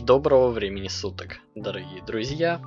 [0.00, 2.62] Доброго времени суток, дорогие друзья.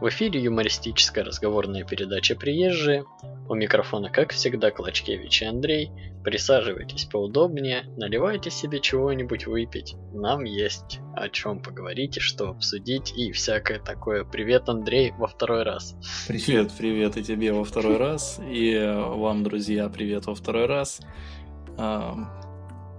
[0.00, 3.04] В эфире юмористическая разговорная передача «Приезжие».
[3.46, 5.90] У микрофона, как всегда, Клочкевич и Андрей.
[6.24, 9.96] Присаживайтесь поудобнее, наливайте себе чего-нибудь выпить.
[10.14, 14.24] Нам есть о чем поговорить и что обсудить и всякое такое.
[14.24, 15.94] Привет, Андрей, во второй раз.
[16.26, 18.40] Привет, привет и тебе во второй раз.
[18.48, 21.00] И вам, друзья, привет во второй раз.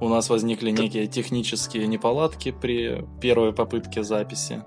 [0.04, 4.66] У нас возникли некие технические неполадки при первой попытке записи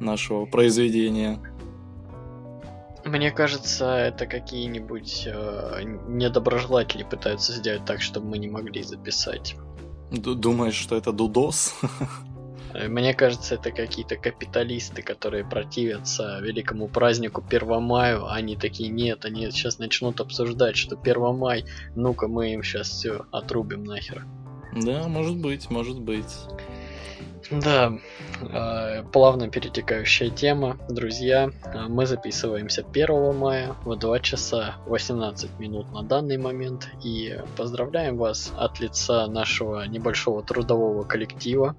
[0.00, 1.40] нашего произведения.
[3.02, 9.56] Мне кажется, это какие-нибудь э, недоброжелатели пытаются сделать так, чтобы мы не могли записать.
[10.10, 11.74] Д думаешь, что это Дудос?
[12.74, 18.30] Э, мне кажется, это какие-то капиталисты, которые противятся великому празднику Первомаю.
[18.30, 23.84] Они такие, нет, они сейчас начнут обсуждать, что Первомай, ну-ка мы им сейчас все отрубим
[23.84, 24.26] нахер.
[24.72, 26.34] Да, может быть, может быть.
[27.50, 27.92] Да,
[28.40, 30.78] э, плавно перетекающая тема.
[30.88, 36.88] Друзья, э, мы записываемся 1 мая в 2 часа 18 минут на данный момент.
[37.04, 41.76] И поздравляем вас от лица нашего небольшого трудового коллектива,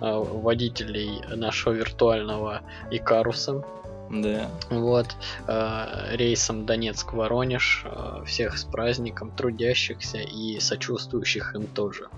[0.00, 3.64] э, водителей нашего виртуального Икаруса.
[4.10, 4.50] Да.
[4.70, 5.16] Вот,
[6.12, 7.86] рейсом Донецк-Воронеж.
[8.24, 12.08] всех с праздником, трудящихся и сочувствующих им тоже.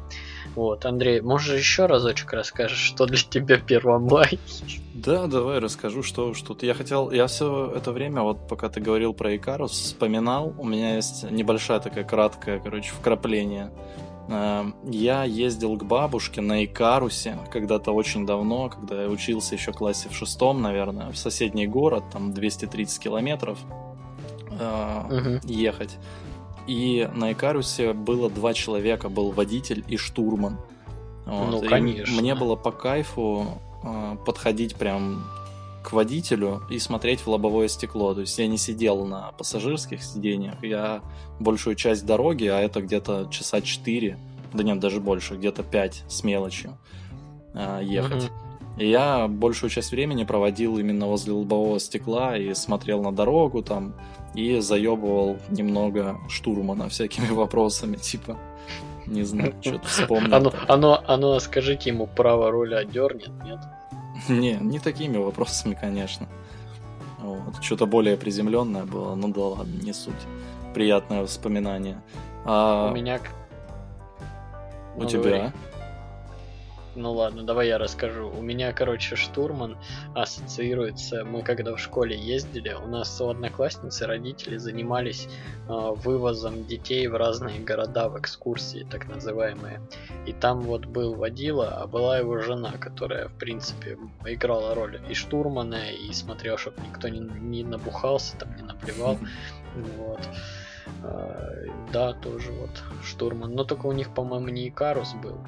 [0.55, 4.39] Вот, Андрей, можешь еще разочек расскажешь, что для тебя 1 май?
[4.95, 6.65] Да, давай расскажу, что что-то.
[6.65, 10.97] Я хотел, я все это время, вот пока ты говорил про Икарус, вспоминал, у меня
[10.97, 13.71] есть небольшая такая краткая, короче, вкрапление.
[14.29, 19.77] Эм, я ездил к бабушке на Икарусе когда-то очень давно, когда я учился еще в
[19.77, 23.59] классе в шестом, наверное, в соседний город, там 230 километров
[24.51, 25.41] угу.
[25.45, 25.97] ехать.
[26.67, 30.59] И на Икарусе было два человека, был водитель и штурман.
[31.25, 31.51] Вот.
[31.51, 32.13] Ну, конечно.
[32.13, 33.47] И мне было по кайфу
[33.85, 35.25] э, подходить прям
[35.87, 38.13] к водителю и смотреть в лобовое стекло.
[38.13, 41.01] То есть я не сидел на пассажирских сидениях, я
[41.39, 44.19] большую часть дороги, а это где-то часа 4,
[44.53, 46.77] да нет, даже больше, где-то 5 с мелочью
[47.55, 48.25] э, ехать.
[48.25, 48.33] Угу.
[48.79, 53.95] И я большую часть времени проводил именно возле лобового стекла и смотрел на дорогу там,
[54.35, 58.37] и заебывал немного штурмана всякими вопросами, типа,
[59.07, 60.35] не знаю, что-то вспомнил.
[60.35, 63.61] Оно, оно, оно, скажите ему, право руля дернет, нет?
[64.29, 66.29] Не, не такими вопросами, конечно.
[67.19, 67.63] Вот.
[67.63, 70.15] Что-то более приземленное было, ну да ладно, не суть.
[70.75, 72.01] Приятное воспоминание.
[72.45, 72.91] А...
[72.91, 73.21] У меня...
[74.97, 75.23] У ну, тебя?
[75.23, 75.53] Говори.
[76.97, 78.31] Ну ладно, давай я расскажу.
[78.31, 79.77] У меня, короче, штурман
[80.15, 81.27] ассоциируется.
[81.27, 85.29] Мы когда в школе ездили, у нас у одноклассницы родители занимались
[85.69, 89.83] э, вывозом детей в разные города в экскурсии, так называемые.
[90.27, 95.13] И там вот был водила, а была его жена, которая, в принципе, играла роль и
[95.13, 99.19] штурмана, и смотрел, чтобы никто не, не набухался, там не наплевал.
[99.99, 100.21] Вот.
[101.03, 102.71] Uh, да, тоже вот
[103.05, 103.55] штурман.
[103.55, 105.39] Но только у них, по-моему, не Икарус был.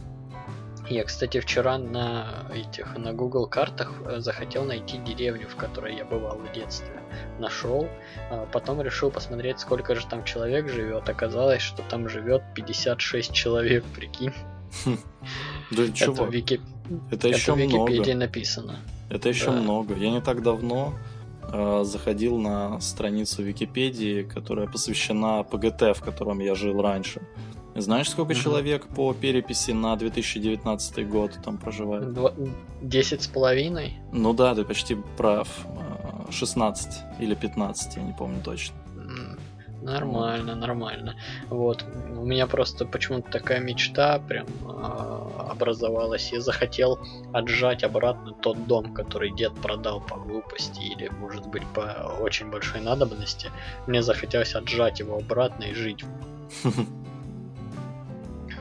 [0.91, 6.05] Я, кстати, вчера на этих на Google картах э, захотел найти деревню, в которой я
[6.05, 7.03] бывал в детстве.
[7.39, 7.89] Нашел,
[8.31, 11.09] а потом решил посмотреть, сколько же там человек живет.
[11.09, 14.33] Оказалось, что там живет 56 человек, прикинь.
[15.71, 16.27] Да чего?
[17.11, 18.79] Это в Википедии написано.
[19.11, 19.95] Это еще много.
[19.95, 20.95] Я не так давно
[21.53, 27.21] э, заходил на страницу Википедии, которая посвящена ПГТ, в котором я жил раньше.
[27.81, 28.43] Знаешь, сколько mm-hmm.
[28.43, 32.17] человек по переписи на 2019 год там проживает?
[32.83, 33.95] Десять с половиной?
[34.13, 35.49] Ну да, ты почти прав.
[36.31, 38.75] 16 или 15, я не помню точно.
[39.83, 41.15] Нормально, нормально.
[41.49, 41.85] Вот.
[42.11, 46.33] У меня просто почему-то такая мечта прям э, образовалась.
[46.33, 46.99] Я захотел
[47.33, 52.81] отжать обратно тот дом, который дед продал по глупости или, может быть, по очень большой
[52.81, 53.51] надобности.
[53.87, 56.05] Мне захотелось отжать его обратно и жить.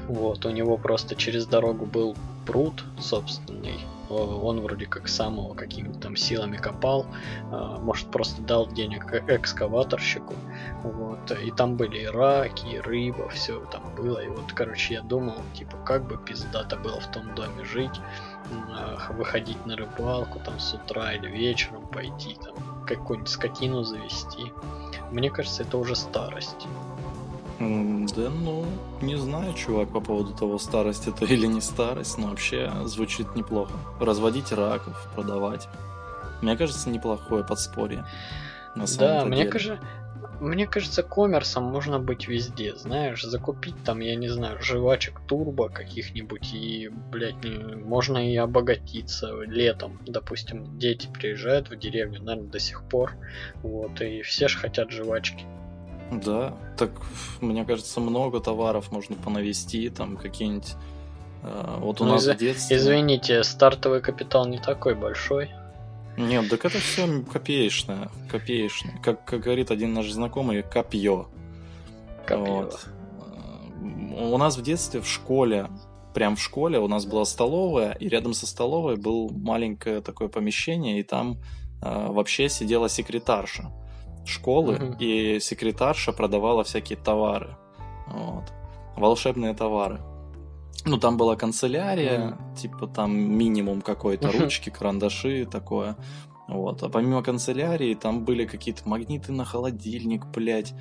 [0.08, 2.16] Вот, у него просто через дорогу был
[2.46, 3.80] пруд собственный.
[4.10, 7.06] Он вроде как сам его какими-то там силами копал.
[7.52, 10.34] А, может, просто дал денег экскаваторщику.
[10.82, 11.30] Вот.
[11.44, 14.20] И там были и раки, и рыба, все там было.
[14.20, 18.00] И вот, короче, я думал, типа, как бы пиздато было в том доме жить,
[19.10, 22.56] выходить на рыбалку там с утра или вечером пойти, там
[22.86, 24.54] какую-нибудь скотину завести.
[25.12, 26.66] Мне кажется, это уже старость.
[27.60, 28.66] Да, ну,
[29.02, 33.74] не знаю, чувак, по поводу того, старость это или не старость, но вообще звучит неплохо.
[34.00, 35.68] Разводить раков, продавать.
[36.42, 38.06] Мне кажется, неплохое подспорье.
[38.76, 39.80] На да, мне, кажется,
[40.40, 46.54] мне кажется, коммерсом можно быть везде, знаешь, закупить там, я не знаю, жвачек турбо каких-нибудь
[46.54, 50.00] и, блядь, не- можно и обогатиться летом.
[50.06, 53.16] Допустим, дети приезжают в деревню, наверное, до сих пор,
[53.64, 55.44] вот, и все же хотят жвачки.
[56.12, 56.92] Да, так
[57.42, 60.76] мне кажется, много товаров можно понавести, там какие-нибудь.
[61.44, 62.78] э, вот у Ну, нас изв- в детстве.
[62.78, 65.50] Извините, стартовый капитал не такой большой.
[66.18, 68.98] Нет, так это все копеечное, копеечное.
[69.04, 71.28] Как, как говорит один наш знакомый, копье.
[72.26, 72.54] Копье.
[72.54, 72.88] Вот.
[73.82, 75.70] Э, У нас в детстве в школе,
[76.14, 81.00] прям в школе у нас была столовая, и рядом со столовой был маленькое такое помещение,
[81.00, 81.38] и там
[81.84, 83.70] э, вообще сидела секретарша
[84.28, 84.96] школы, Мгм.
[85.00, 87.56] и секретарша продавала всякие товары.
[88.08, 88.44] Вот.
[88.96, 90.00] Волшебные товары.
[90.86, 94.40] Ну, там была канцелярия, типа там минимум какой-то, Мгм.
[94.44, 95.96] ручки, карандаши, такое.
[96.48, 96.84] Вот.
[96.84, 100.74] А помимо канцелярии, там были какие-то магниты на холодильник, блядь.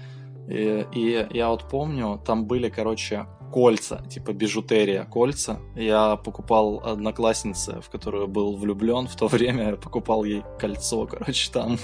[0.48, 5.58] И, и я вот помню, там были, короче, кольца, типа бижутерия, кольца.
[5.75, 11.50] Я покупал однокласснице, в которую был влюблен в то время, я покупал ей кольцо, короче,
[11.52, 11.78] там.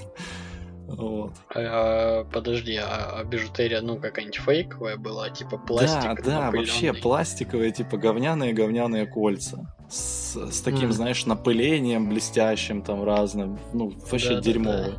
[0.88, 1.32] Вот.
[1.54, 7.02] А, подожди, а, а бижутерия, ну, какая-нибудь фейковая была, типа пластик да, да, вообще напыленный?
[7.02, 9.74] пластиковые, типа говняные-говняные кольца.
[9.88, 10.92] С, с таким, М.
[10.92, 13.58] знаешь, напылением блестящим там разным.
[13.72, 14.40] Ну, вообще Да-да-да.
[14.42, 14.94] дерьмовые.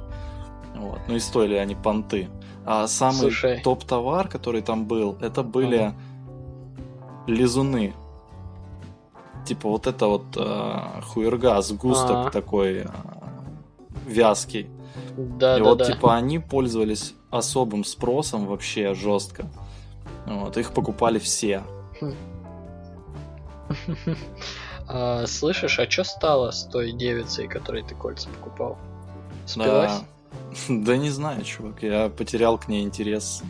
[0.75, 0.99] Вот.
[1.07, 2.29] Ну и стоили они понты.
[2.65, 3.61] А самый Слушай.
[3.61, 5.93] топ-товар, который там был, это были
[7.27, 7.93] лизуны.
[9.45, 12.29] Типа вот это вот э, хуерга, сгусток А.
[12.31, 12.85] такой э,
[14.07, 14.69] вязкий.
[15.17, 15.85] Да, И да, вот да.
[15.85, 19.45] типа они пользовались особым спросом вообще жестко.
[20.25, 21.63] Вот, их покупали все.
[24.87, 28.77] А, слышишь, а что стало с той девицей, которой ты кольца покупал?
[29.45, 29.91] Спилась?
[29.91, 30.05] Да,
[30.69, 33.43] да не знаю, чувак, я потерял к ней интерес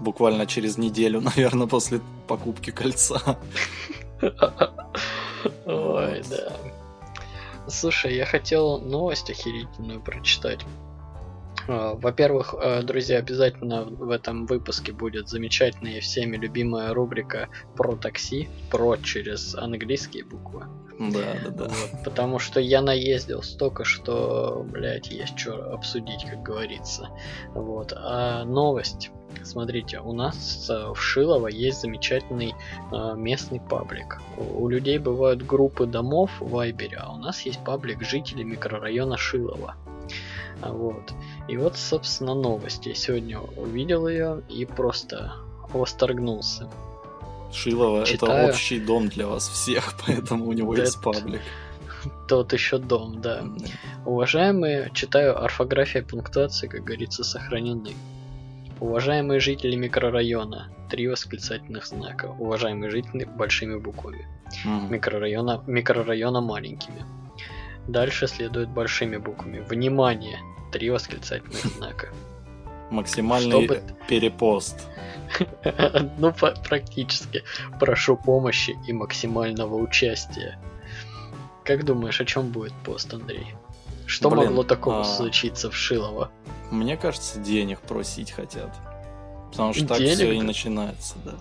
[0.00, 3.38] буквально через неделю, наверное, после покупки кольца.
[5.66, 6.52] Ой, да.
[7.68, 10.60] Слушай, я хотел новость охерительную прочитать.
[11.66, 17.96] А, Во-первых, э, друзья, обязательно в этом выпуске будет замечательная и всеми любимая рубрика про
[17.96, 20.64] такси, про через английские буквы.
[20.98, 21.64] Да, да, да.
[21.64, 27.08] Вот, потому что я наездил столько, что, блядь, есть что обсудить, как говорится.
[27.54, 27.92] Вот.
[27.96, 29.10] А новость.
[29.42, 32.54] Смотрите, у нас э, в Шилово есть замечательный
[32.92, 34.20] э, местный паблик.
[34.36, 39.74] У, людей бывают группы домов в Вайбере, а у нас есть паблик жителей микрорайона Шилово.
[40.62, 41.12] А Вот.
[41.48, 42.86] И вот, собственно, новость.
[42.86, 45.32] Я сегодня увидел ее и просто
[45.72, 46.68] восторгнулся.
[47.52, 48.32] Шилово Читаю.
[48.32, 51.40] это общий дом для вас всех, поэтому у него Да есть паблик.
[52.28, 53.44] Тот еще дом, да.
[54.04, 57.92] Уважаемые, читаю орфография и пунктуация, как говорится, сохранены.
[58.80, 62.26] Уважаемые жители микрорайона, три восклицательных знака.
[62.38, 64.26] Уважаемые жители большими буквами.
[64.64, 64.92] Мгм.
[64.92, 67.04] Микрорайона, микрорайона маленькими.
[67.88, 69.60] Дальше следует большими буквами.
[69.60, 70.38] Внимание,
[70.72, 72.08] три восклицательных знака.
[72.90, 74.88] Максимальный Чтобы- перепост.
[76.18, 76.32] Ну,
[76.68, 77.42] практически.
[77.80, 80.58] Прошу помощи и максимального участия.
[81.64, 83.54] Как думаешь, о чем будет пост, Андрей?
[84.06, 86.30] Что Блин, могло такого а, случиться в Шилово?
[86.70, 88.70] Мне кажется, денег просить хотят.
[89.50, 91.32] Потому что так Денег, все и начинается, да.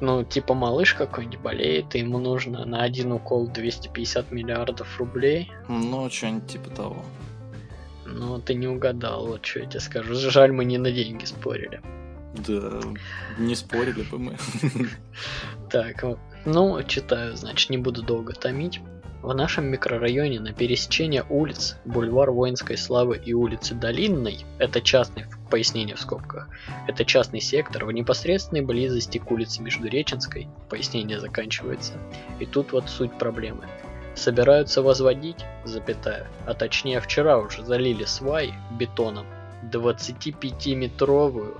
[0.00, 5.50] Ну, типа малыш какой-нибудь болеет, и ему нужно на один укол 250 миллиардов рублей.
[5.68, 7.04] Ну, что-нибудь типа того.
[8.04, 10.14] Ну, ты не угадал, вот что я тебе скажу.
[10.14, 11.80] Жаль, мы не на деньги спорили.
[12.46, 12.80] Да,
[13.38, 14.36] не спорили бы мы.
[15.70, 16.04] Так,
[16.44, 18.80] ну, читаю, значит, не буду долго томить.
[19.22, 25.96] В нашем микрорайоне на пересечении улиц Бульвар Воинской Славы и улицы Долинной, это частный, пояснение
[25.96, 26.48] в скобках,
[26.86, 31.94] это частный сектор в непосредственной близости к улице Междуреченской, пояснение заканчивается.
[32.38, 33.64] И тут вот суть проблемы.
[34.14, 39.26] Собираются возводить, запятая, а точнее вчера уже залили сваи бетоном
[39.72, 41.58] 25-метровую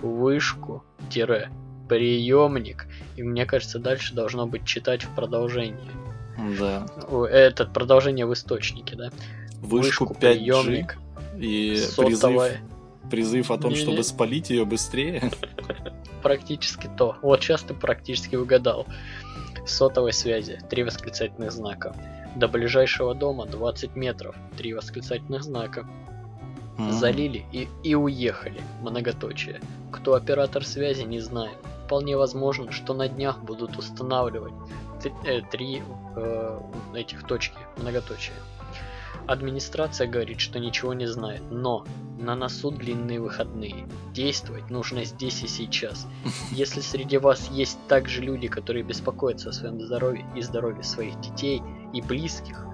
[0.00, 1.50] вышку, тире,
[1.88, 2.86] приемник,
[3.16, 5.90] и мне кажется, дальше должно быть читать в продолжении.
[6.58, 6.86] Да.
[7.30, 9.10] Это продолжение в источнике, да?
[9.60, 10.98] Вышку 5G приемник,
[11.36, 12.60] и призыв, сотовая,
[13.10, 13.82] призыв о том, Не-не.
[13.82, 15.30] чтобы спалить ее быстрее.
[16.22, 17.16] практически то.
[17.22, 18.86] Вот сейчас ты практически угадал.
[19.66, 21.94] Сотовой связи, три восклицательных знака.
[22.36, 25.86] До ближайшего дома 20 метров, три восклицательных знака.
[26.78, 26.92] М.
[26.92, 29.60] Залили и, и уехали, многоточие.
[29.90, 31.52] Кто оператор связи, не знаю.
[31.84, 34.52] Вполне возможно, что на днях будут устанавливать
[35.50, 35.82] три
[36.16, 36.60] э,
[36.94, 38.34] этих точки, многоточия.
[39.26, 41.84] Администрация говорит, что ничего не знает, но
[42.18, 43.86] на носу длинные выходные.
[44.14, 46.06] Действовать нужно здесь и сейчас.
[46.50, 51.62] Если среди вас есть также люди, которые беспокоятся о своем здоровье и здоровье своих детей
[51.92, 52.64] и близких,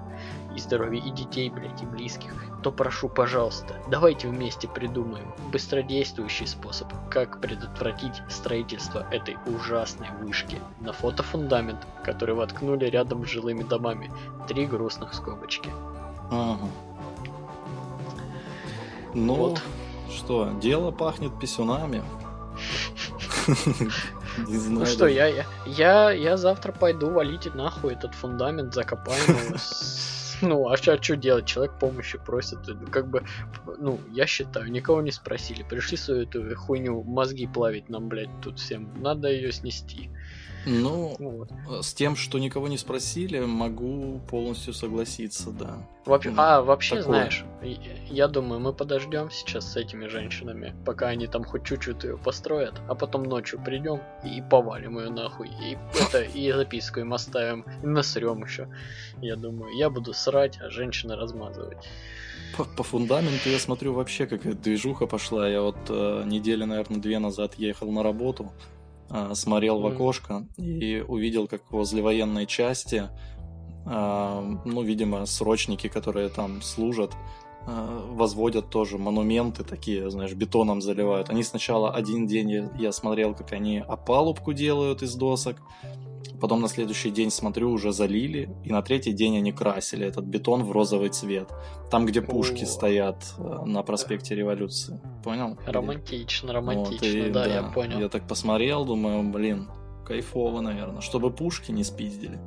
[0.55, 2.33] и здоровье и детей, блядь, и близких,
[2.63, 10.59] то прошу, пожалуйста, давайте вместе придумаем быстродействующий способ, как предотвратить строительство этой ужасной вышки.
[10.81, 14.11] На фото фундамент, который воткнули рядом с жилыми домами.
[14.49, 15.71] Три грустных скобочки.
[16.31, 16.67] Ага.
[19.15, 19.63] Ну, Вот.
[20.11, 22.03] что, дело пахнет писюнами.
[24.49, 25.15] Не Ну знаю что, даже.
[25.15, 29.57] я, я, я, я завтра пойду валить нахуй этот фундамент, закопаем его.
[30.47, 31.47] Ну, а что делать?
[31.47, 32.59] Человек помощи просит.
[32.91, 33.25] Как бы,
[33.79, 35.63] ну, я считаю, никого не спросили.
[35.63, 38.93] Пришли свою эту хуйню мозги плавить нам, блядь, тут всем.
[39.01, 40.11] Надо ее снести.
[40.67, 41.51] Ну, вот.
[41.85, 45.79] с тем, что никого не спросили, могу полностью согласиться, да.
[46.05, 47.05] Вообще, Ну, а, вообще, такое.
[47.05, 47.45] знаешь,
[48.11, 52.75] я думаю, мы подождем сейчас с этими женщинами, пока они там хоть чуть-чуть ее построят,
[52.89, 55.49] а потом ночью придем и повалим ее нахуй.
[55.49, 58.69] И это, и записку им оставим, и насрем еще.
[59.21, 61.79] Я думаю, я буду срать, а женщины размазывать.
[62.57, 65.49] По, по фундаменту я смотрю вообще какая движуха пошла.
[65.49, 68.84] Я вот э, недели, наверное, две назад ехал на работу, э,
[69.35, 73.09] смотрел в окошко и увидел, как возле военной части,
[73.87, 77.13] э, ну, видимо, срочники, которые там служат,
[77.67, 81.31] э, возводят тоже монументы такие, знаешь, бетоном заливают.
[81.31, 85.57] Они сначала один день я смотрел, как они опалубку делают из досок,
[86.45, 90.63] потом на следующий день смотрю, уже залили, и на третий день они красили этот бетон
[90.63, 91.49] в розовый цвет.
[91.91, 92.67] Там, где пушки О.
[92.67, 95.01] стоят э, на проспекте Революции.
[95.25, 95.57] Понял?
[95.67, 97.99] Романтично, Вот, романтично, и да, я понял.
[97.99, 99.71] Я так посмотрел, думаю, блин,
[100.05, 101.01] кайфово, наверное.
[101.01, 102.39] Чтобы пушки не спиздили.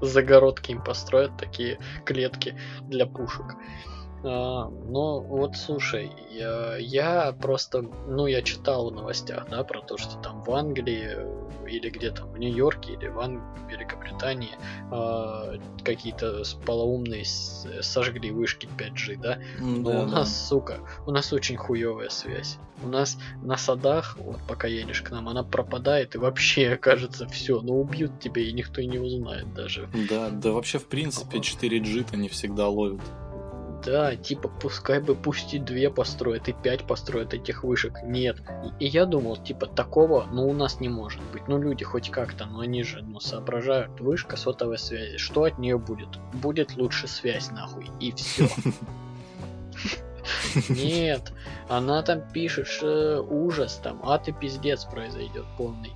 [0.00, 2.56] Загородки им построят такие клетки
[2.88, 3.54] для пушек.
[4.22, 10.16] Ну вот слушай, я, я просто, ну я читал в новостях, да, про то, что
[10.22, 14.50] там в Англии э, или где-то в Нью-Йорке или в Ан- Великобритании
[14.90, 20.12] а, какие-то с- полоумные сожгли вышки 5G, да, но да, у да.
[20.18, 22.58] нас, сука, у нас очень хуевая связь.
[22.84, 27.60] У нас на садах, вот пока едешь к нам, она пропадает и вообще, кажется, все,
[27.60, 29.88] ну убьют тебя и никто и не узнает даже.
[30.08, 33.00] Да, да вообще, в принципе, 4G-то не всегда ловят.
[33.84, 38.02] Да, типа, пускай бы пусть и две построят, и пять построят этих вышек.
[38.04, 38.40] Нет.
[38.78, 41.48] И, и я думал, типа, такого, ну, у нас не может быть.
[41.48, 44.00] Ну, люди хоть как-то, но они же, ну, соображают.
[44.00, 45.18] Вышка сотовой связи.
[45.18, 46.08] Что от нее будет?
[46.32, 47.90] Будет лучше связь, нахуй.
[47.98, 48.48] И все.
[50.68, 51.32] Нет,
[51.68, 55.92] она там пишет, что ужас там, а ты пиздец произойдет полный.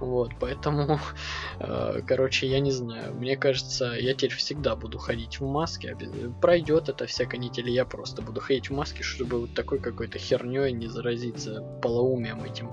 [0.00, 0.98] Вот, поэтому,
[1.60, 3.14] э, короче, я не знаю.
[3.14, 5.96] Мне кажется, я теперь всегда буду ходить в маске.
[6.40, 10.72] Пройдет эта вся канитель, я просто буду ходить в маске, чтобы вот такой какой-то херней
[10.72, 12.70] не заразиться полоумием этим.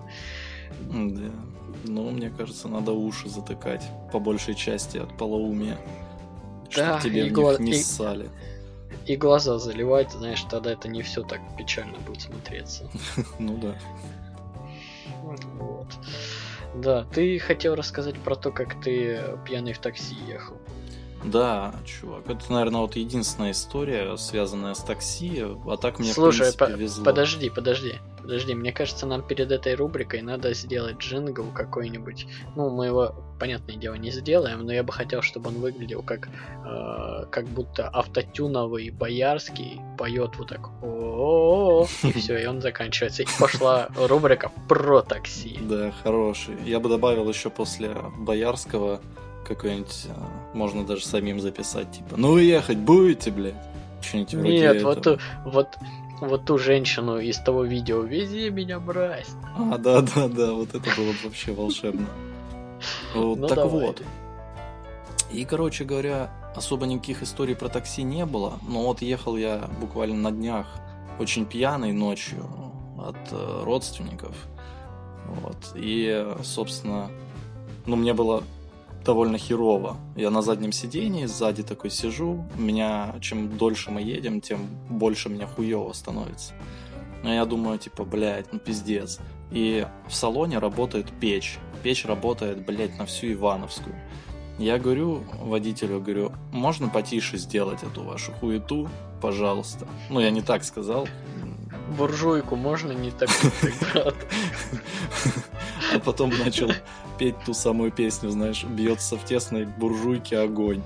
[0.82, 1.32] Да.
[1.84, 5.78] Ну, мне кажется, надо уши затыкать по большей части от полоумия.
[6.76, 8.30] Да, Чтоб тебе и гла- них не и- ссали.
[9.06, 12.90] И глаза заливать, знаешь, тогда это не все так печально будет смотреться.
[13.40, 13.76] Ну да.
[16.82, 20.58] Да, ты хотел рассказать про то, как ты пьяный в такси ехал.
[21.24, 26.58] Да, чувак, это, наверное, вот единственная история, связанная с такси, а так мне, Слушай, в
[26.58, 27.04] принципе, по- везло.
[27.04, 27.96] подожди, подожди,
[28.28, 28.54] подожди.
[28.54, 32.28] Мне кажется, нам перед этой рубрикой надо сделать джингл какой-нибудь.
[32.58, 36.28] Ну, мы его, понятное дело, не сделаем, но я бы хотел, чтобы он выглядел как,
[36.28, 40.70] э, как будто автотюновый боярский поет вот так.
[40.84, 43.24] о и все, и он заканчивается.
[43.24, 45.58] И пошла рубрика про такси.
[45.62, 46.56] Да, хороший.
[46.66, 49.00] Я бы добавил еще после Боярского
[49.48, 53.56] какой-нибудь, а, можно даже самим записать, типа, ну вы ехать будете, блядь?
[54.02, 55.18] Что-нибудь вроде Нет, вот, этого.
[55.18, 55.68] ту, вот,
[56.22, 59.30] вот ту женщину из того видео «Вези меня, брась».
[59.58, 62.08] А, да-да-да, вот это было бы вообще волшебно.
[63.16, 63.88] Вот, Ну, так давай.
[63.88, 64.02] вот.
[65.32, 70.16] И, короче говоря, особо никаких историй про такси не было, но вот ехал я буквально
[70.16, 70.68] на днях
[71.20, 72.46] очень пьяный ночью
[72.98, 74.36] от э, родственников.
[75.26, 75.58] Вот.
[75.76, 77.10] И, собственно,
[77.86, 78.44] ну, мне было
[79.08, 79.96] довольно херово.
[80.18, 82.46] Я на заднем сидении, сзади такой сижу.
[82.58, 86.54] Меня, чем дольше мы едем, тем больше мне хуево становится.
[87.24, 89.20] Но я думаю, типа, блядь, ну пиздец.
[89.50, 91.58] И в салоне работает печь.
[91.84, 93.96] Печь работает, блядь, на всю Ивановскую.
[94.60, 98.90] Я говорю водителю, говорю, можно потише сделать эту вашу хуету,
[99.22, 99.88] пожалуйста.
[100.10, 101.08] Ну, я не так сказал.
[101.98, 103.30] Буржуйку можно не так,
[103.94, 104.16] брат?
[105.96, 106.72] А потом начал
[107.18, 110.84] петь ту самую песню, знаешь, бьется в тесной буржуйке огонь.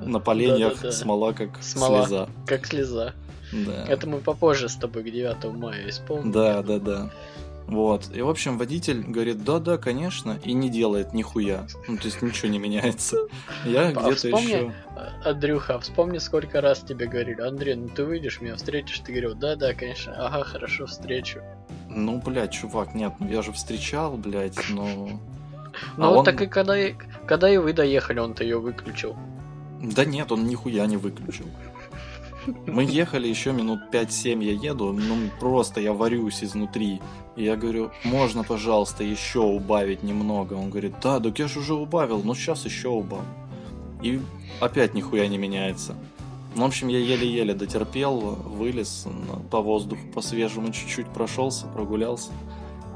[0.00, 0.92] на поленьях Да-да-да.
[0.92, 2.02] смола как Смола.
[2.06, 2.28] слеза.
[2.46, 3.14] Как слеза.
[3.52, 3.84] Да.
[3.86, 6.32] Это мы попозже с тобой к 9 мая исполним.
[6.32, 7.10] Да, да, да.
[7.66, 8.10] Вот.
[8.14, 11.66] И, в общем, водитель говорит, да-да, конечно, и не делает нихуя.
[11.88, 13.16] Ну, то есть ничего не меняется.
[13.64, 14.72] Я А где-то вспомни, еще...
[14.96, 19.12] А, Андрюха, а вспомни, сколько раз тебе говорили, Андрей, ну ты выйдешь, меня встретишь, ты
[19.12, 21.40] говорил, да, да, конечно, ага, хорошо, встречу.
[21.88, 25.08] Ну, блядь, чувак, нет, ну я же встречал, блядь, но...
[25.96, 26.94] Ну А вот он- так и когда, и
[27.26, 29.16] когда и вы доехали, он-то ее выключил.
[29.80, 31.46] Да нет, он нихуя не выключил.
[32.66, 37.00] Мы ехали еще минут 5-7, я еду, ну просто я варюсь изнутри.
[37.36, 40.54] И я говорю, можно, пожалуйста, еще убавить немного?
[40.54, 43.26] Он говорит, да, так я же уже убавил, но сейчас еще убавлю.
[44.02, 44.20] И
[44.60, 45.94] опять нихуя не меняется.
[46.54, 49.06] Ну, в общем, я еле-еле дотерпел, вылез
[49.50, 52.30] по воздуху, по свежему чуть-чуть прошелся, прогулялся.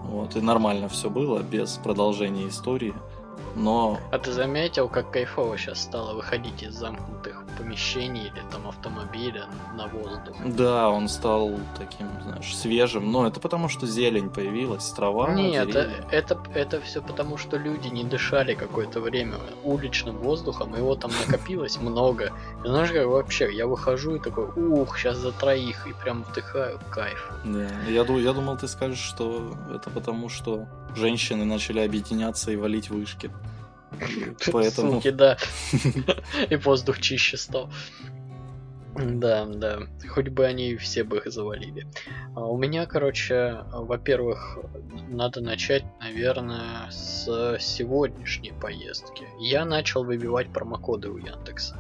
[0.05, 2.95] Вот, и нормально все было, без продолжения истории.
[3.55, 9.47] Но А ты заметил, как кайфово сейчас стало выходить из замкнутых помещений или там автомобиля
[9.77, 10.37] на воздух?
[10.45, 13.11] Да, он стал таким, знаешь, свежим.
[13.11, 16.05] Но это потому, что зелень появилась, трава, Нет, деревья.
[16.11, 19.35] э, это, это все потому, что люди не дышали какое-то время
[19.65, 22.33] уличным воздухом, его там накопилось много.
[22.65, 26.79] И знаешь, как вообще, я выхожу и такой, ух, сейчас за троих, и прям вдыхаю
[26.91, 27.31] кайф.
[27.45, 27.69] Да.
[27.89, 33.31] Я думал, ты скажешь, что это потому, что женщины начали объединяться и валить вышки.
[34.53, 34.95] Поэтому...
[34.95, 35.37] Суки, да.
[36.51, 37.71] И воздух чище стал.
[38.97, 39.81] Да, да.
[40.09, 41.87] Хоть бы они все бы их завалили.
[42.35, 44.59] А У меня, короче, во-первых,
[45.09, 49.27] надо начать, наверное, с сегодняшней поездки.
[49.39, 51.77] Я начал выбивать промокоды у Яндекса.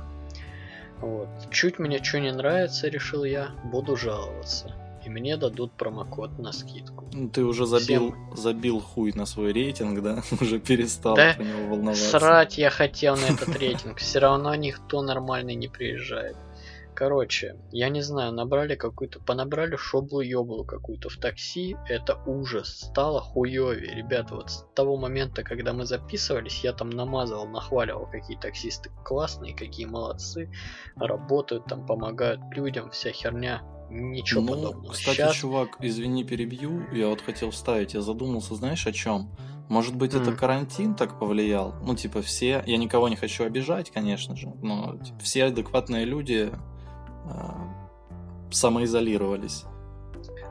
[1.00, 1.28] Вот.
[1.50, 4.74] Чуть мне что не нравится, решил я, буду жаловаться.
[5.06, 7.08] И мне дадут промокод на скидку.
[7.12, 10.20] Ну, Ты уже забил, забил хуй на свой рейтинг, да?
[10.40, 12.18] Уже перестал Да, про него волноваться.
[12.18, 13.98] Срать я хотел на этот рейтинг.
[13.98, 16.36] Все равно никто нормальный не приезжает.
[16.96, 23.94] Короче, я не знаю, набрали какую-то, понабрали шоблу-ёблу какую-то в такси, это ужас, стало хуёвее.
[23.94, 29.54] Ребята, вот с того момента, когда мы записывались, я там намазывал, нахваливал, какие таксисты классные,
[29.54, 30.50] какие молодцы,
[30.96, 33.62] работают там, помогают людям, вся херня.
[33.90, 34.92] Ничего ну, подобного.
[34.92, 36.82] кстати, Щас- чувак, извини, перебью.
[36.92, 39.30] Я вот хотел вставить, я задумался, знаешь, о чем?
[39.68, 40.36] Может быть, это М.
[40.36, 41.74] карантин так повлиял?
[41.82, 46.50] Ну, типа, все, я никого не хочу обижать, конечно же, но типа, все адекватные люди
[47.28, 49.64] э, самоизолировались.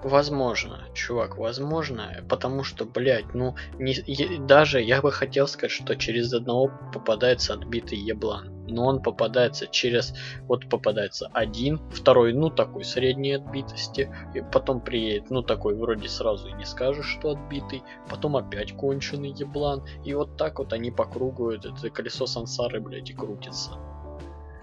[0.04, 5.96] Возможно, чувак, возможно, потому что, блядь, ну, не, е- даже я бы хотел сказать, что
[5.96, 12.84] через одного попадается отбитый еблан, но он попадается через, вот попадается один, второй, ну, такой
[12.84, 18.38] средней отбитости, и потом приедет, ну, такой вроде сразу и не скажешь, что отбитый, потом
[18.38, 23.10] опять конченый еблан, и вот так вот они по кругу, это, это колесо сансары, блядь,
[23.10, 23.72] и крутится.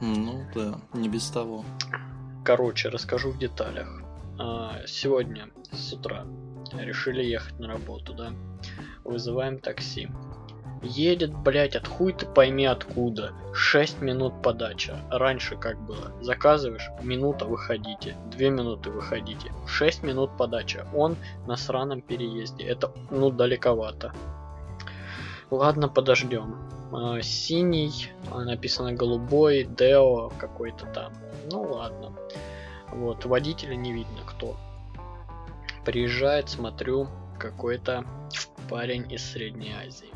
[0.01, 1.65] Ну, да, не без того.
[2.45, 4.03] Короче, расскажу в деталях.
[4.39, 6.27] А, Сегодня с утра
[6.73, 8.33] решили ехать на работу, да?
[9.05, 10.09] Вызываем такси.
[10.83, 13.33] Едет, блять, от хуй ты пойми откуда.
[13.55, 14.97] 6 минут подача.
[15.11, 16.13] Раньше как было?
[16.21, 18.17] Заказываешь, минута выходите.
[18.37, 19.53] 2 минуты выходите.
[19.67, 20.87] 6 минут подача.
[20.93, 21.17] Он
[21.47, 22.65] на сраном переезде.
[22.65, 24.13] Это, ну, далековато.
[25.51, 26.57] Ладно, подождем.
[26.93, 31.13] А, Синий, а, написано голубой, Део какой-то там.
[31.51, 32.13] Ну ладно.
[32.91, 34.57] Вот, водителя не видно кто.
[35.85, 38.05] Приезжает, смотрю, какой-то
[38.69, 40.13] парень из Средней Азии.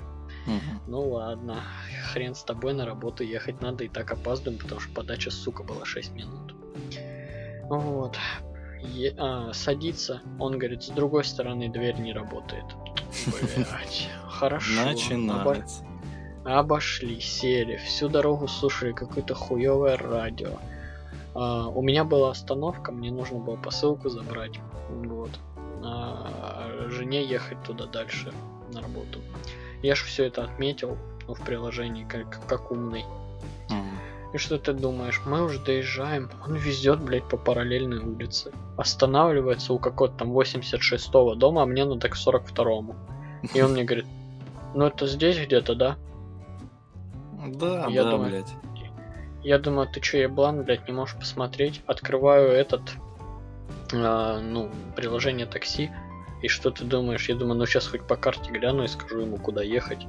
[0.46, 0.80] Мгм.
[0.86, 1.56] Ну ладно,
[2.12, 5.84] хрен с тобой на работу ехать надо, и так опаздываем, потому что подача, сука, была
[5.84, 6.54] 6 минут.
[7.68, 8.16] Вот.
[8.82, 12.64] Е- а, садится, он говорит, с другой стороны дверь не работает.
[13.26, 14.82] Блять, хорошо.
[14.82, 15.84] Обо- Начинается.
[16.44, 20.50] Обошли, сели, всю дорогу слушали какое-то хуевое радио.
[21.34, 24.60] А, у меня была остановка, мне нужно было посылку забрать.
[24.88, 25.30] Вот.
[25.82, 28.32] А, жене ехать туда дальше
[28.72, 29.20] на работу.
[29.86, 33.04] Я же все это отметил ну, в приложении, как, как умный.
[33.70, 33.98] Мгм.
[34.34, 35.22] И что ты думаешь?
[35.24, 38.50] Мы уже доезжаем, он везет, блядь, по параллельной улице.
[38.76, 42.96] Останавливается у какого-то там 86-го дома, а мне надо к 42-му.
[43.54, 44.06] И он мне говорит,
[44.74, 45.96] ну это здесь где-то, да?
[47.46, 48.54] Да, Я да, думаю, блядь.
[49.44, 51.80] Я думаю, ты чё, еблан, блядь, не можешь посмотреть?
[51.86, 52.80] Открываю этот,
[53.92, 55.92] а, ну, приложение такси.
[56.42, 57.28] И что ты думаешь?
[57.28, 60.06] Я думаю, ну сейчас хоть по карте гляну и скажу ему, куда ехать.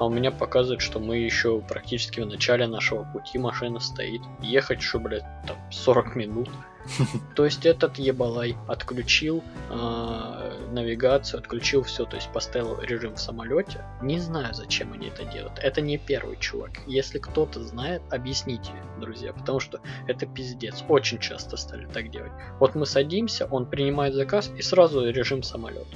[0.00, 4.22] А у меня показывает, что мы еще практически в начале нашего пути, машина стоит.
[4.40, 6.48] Ехать, что, блядь, там 40 минут.
[7.36, 13.84] То есть этот ебалай отключил а, навигацию, отключил все, то есть поставил режим в самолете.
[14.00, 15.58] Не знаю, зачем они это делают.
[15.58, 16.70] Это не первый чувак.
[16.86, 20.82] Если кто-то знает, объясните, друзья, потому что это пиздец.
[20.88, 22.32] Очень часто стали так делать.
[22.58, 25.94] Вот мы садимся, он принимает заказ и сразу режим самолета.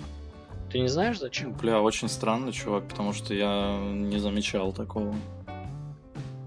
[0.75, 1.53] Ты не знаешь зачем?
[1.53, 5.15] Бля, очень странно, чувак, потому что я не замечал такого.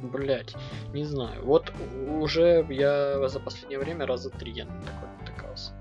[0.01, 0.53] Блять,
[0.93, 1.45] не знаю.
[1.45, 1.71] Вот
[2.19, 5.71] уже я за последнее время раза три я на такой натыкался.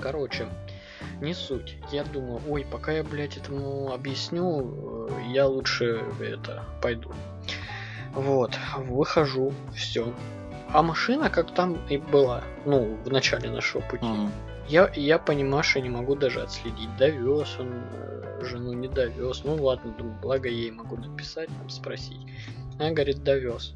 [0.00, 0.48] Короче,
[1.20, 1.76] не суть.
[1.92, 7.12] Я думаю, ой, пока я, блядь, этому объясню, э, я лучше это пойду.
[8.14, 10.12] Вот, выхожу, все.
[10.72, 14.04] А машина как там и была, ну, в начале нашего пути.
[14.04, 14.32] Мгм.
[14.68, 19.42] Я, я понимаю, что не могу даже отследить, довез он э, жену, не довез.
[19.44, 22.20] Ну ладно, думаю, благо ей могу написать, там, спросить.
[22.78, 23.74] Она говорит, довез.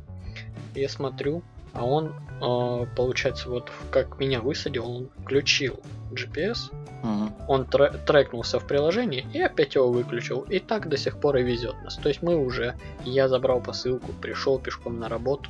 [0.74, 5.80] Я смотрю, а он, э, получается, вот как меня высадил, он включил
[6.12, 6.70] GPS,
[7.02, 7.32] Мгм.
[7.48, 10.42] он тре- трекнулся в приложении и опять его выключил.
[10.42, 11.96] И так до сих пор и везет нас.
[11.96, 12.74] То есть мы уже,
[13.04, 15.48] я забрал посылку, пришел пешком на работу,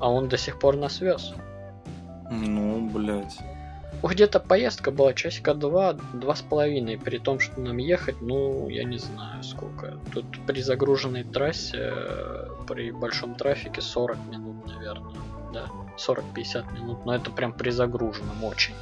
[0.00, 1.34] а он до сих пор нас вез.
[2.30, 3.36] Ну, блядь.
[4.02, 8.84] Где-то поездка была часика два, два с половиной, при том, что нам ехать, ну, я
[8.84, 9.98] не знаю сколько.
[10.12, 15.14] Тут при загруженной трассе, э, при большом трафике 40 минут, наверное,
[15.52, 18.74] да, 40-50 минут, но это прям при загруженном очень.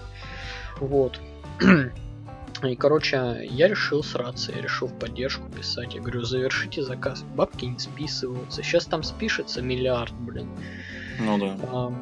[0.81, 1.21] Вот.
[2.63, 5.95] И, короче, я решил сраться, я решил в поддержку писать.
[5.95, 7.25] Я говорю, завершите заказ.
[7.35, 8.63] Бабки не списываются.
[8.63, 10.49] Сейчас там спишется миллиард, блин.
[11.19, 11.93] Ну да.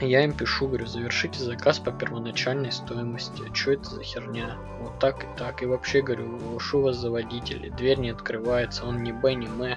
[0.00, 3.42] Я им пишу, говорю, завершите заказ по первоначальной стоимости.
[3.52, 4.56] Что это за херня?
[4.80, 5.62] Вот так и так.
[5.62, 7.68] И вообще, говорю, что у вас за водители?
[7.70, 9.76] Дверь не открывается, он не Б, не М.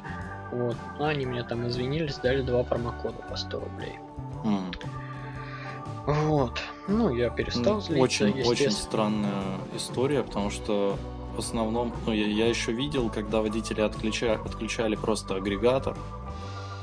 [0.52, 0.76] Вот.
[1.00, 4.00] Ну, они мне там извинились, дали два промокода по 100 рублей.
[4.44, 4.72] Мгм.
[6.06, 6.60] Вот.
[6.88, 9.44] Ну, я перестал Ну, злиться, Очень, очень странная
[9.76, 10.98] история, потому что
[11.36, 15.96] в основном, ну, я, я еще видел, когда водители отключа- отключали просто агрегатор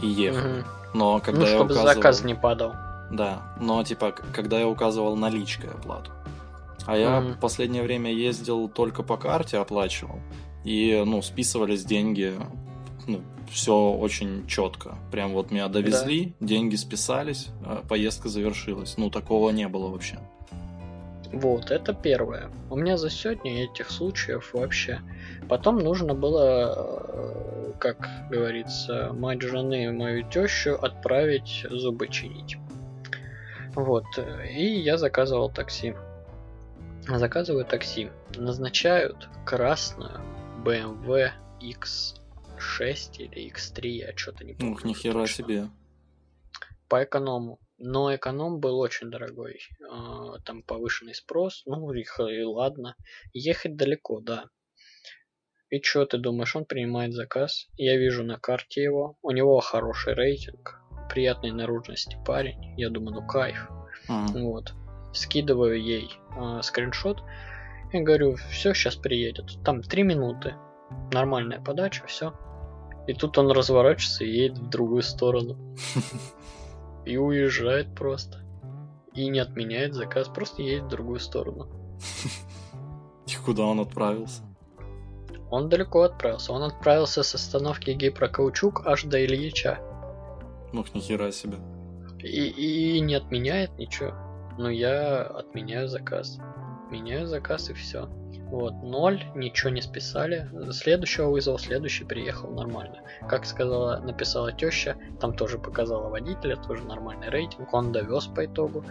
[0.00, 0.60] и ехали.
[0.60, 0.64] Мгм.
[0.94, 1.94] Но когда Ну, я чтобы указывал...
[1.94, 2.72] заказ не падал.
[3.10, 6.10] Да, но типа, когда я указывал наличкой оплату.
[6.86, 7.32] А я Мгм.
[7.34, 10.20] в последнее время ездил только по карте, оплачивал.
[10.64, 12.34] И, ну, списывались деньги,
[13.06, 14.96] ну, все очень четко.
[15.10, 18.96] Прям вот меня довезли, деньги списались, а поездка завершилась.
[18.98, 20.18] Ну, такого не было вообще.
[21.32, 22.50] Вот, это первое.
[22.70, 25.00] У меня за сегодня этих случаев вообще.
[25.48, 32.56] Потом нужно было, э, как говорится, мать жены, мою тещу отправить зубы чинить.
[33.74, 35.94] Вот, э, и я заказывал такси.
[37.06, 38.10] Заказываю такси.
[38.36, 40.20] Назначают красную
[40.64, 44.72] BMW X6 или X3, я что-то не помню.
[44.74, 45.68] Ух, нихера точно себе.
[46.88, 47.60] по эконому.
[47.80, 49.60] Но эконом был очень дорогой.
[49.90, 51.62] А, Там повышенный спрос.
[51.66, 52.96] Ну, и, х- и ладно.
[53.32, 54.46] Ехать далеко, да.
[55.70, 57.68] И что ты думаешь, он принимает заказ.
[57.76, 59.16] Я вижу на карте его.
[59.22, 60.80] У него хороший рейтинг.
[61.08, 62.74] Приятной наружности парень.
[62.76, 63.70] Я думаю, ну кайф.
[64.08, 64.44] Мгм.
[64.44, 64.74] Вот.
[65.12, 67.22] Скидываю ей а, скриншот.
[67.92, 69.58] И говорю, все, сейчас приедет.
[69.64, 70.54] Там три минуты.
[71.12, 72.34] Нормальная подача, все.
[73.06, 75.56] И тут он разворачивается и едет в другую сторону.
[77.06, 78.44] И уезжает просто.
[79.14, 81.68] И не отменяет заказ, просто едет в другую сторону.
[83.26, 84.42] И куда он отправился?
[85.50, 86.52] Он далеко отправился.
[86.52, 89.78] Он отправился с остановки гипрокаучук аж до Ильича.
[90.72, 91.56] Ну, нихера себе.
[92.22, 94.12] И, и не отменяет ничего.
[94.58, 96.38] Но я отменяю заказ.
[96.90, 98.08] Меняю заказ и все.
[98.50, 100.48] Вот, ноль, ничего не списали.
[100.72, 103.02] Следующего вызвал, следующий приехал нормально.
[103.28, 108.84] Как сказала, написала теща, там тоже показала водителя, тоже нормальный рейтинг, он довез по итогу.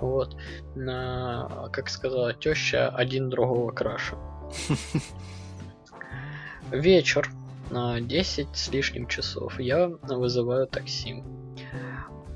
[0.00, 0.36] Вот.
[0.76, 4.16] На- как сказала теща, один другого краше.
[6.70, 7.28] Вечер,
[7.70, 11.22] 10 с лишним часов, я вызываю такси.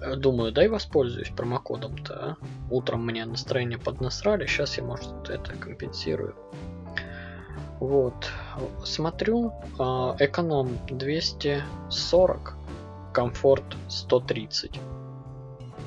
[0.01, 2.15] Э, Думаю, дай воспользуюсь промокодом-то.
[2.15, 2.37] а.
[2.71, 6.35] Утром мне настроение поднасрали, сейчас я, может, это компенсирую.
[7.81, 8.15] Вот.
[8.85, 12.55] Смотрю, а, эконом 240,
[13.13, 14.81] комфорт 130.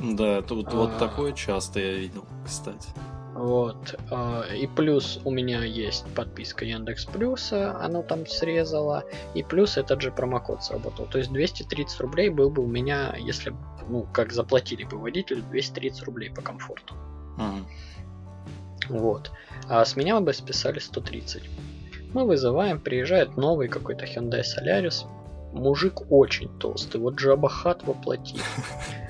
[0.01, 0.99] Да, тут вот А.
[0.99, 2.89] такое часто я видел, кстати.
[3.37, 3.95] Вот.
[4.09, 9.03] а, И плюс у меня есть подписка Яндекс Плюса, оно там срезало.
[9.35, 11.05] И плюс этот же промокод сработал.
[11.05, 13.53] То есть 230 рублей был бы у меня, если,
[13.87, 16.95] ну, как заплатили бы водителю, 230 рублей по комфорту.
[17.37, 17.67] Мгм.
[18.89, 19.31] Вот.
[19.69, 21.43] А с меня бы списали 130.
[22.13, 25.05] Мы вызываем, приезжает новый какой-то Hyundai Solaris.
[25.53, 28.39] Мужик очень толстый, вот Джабахат воплоти.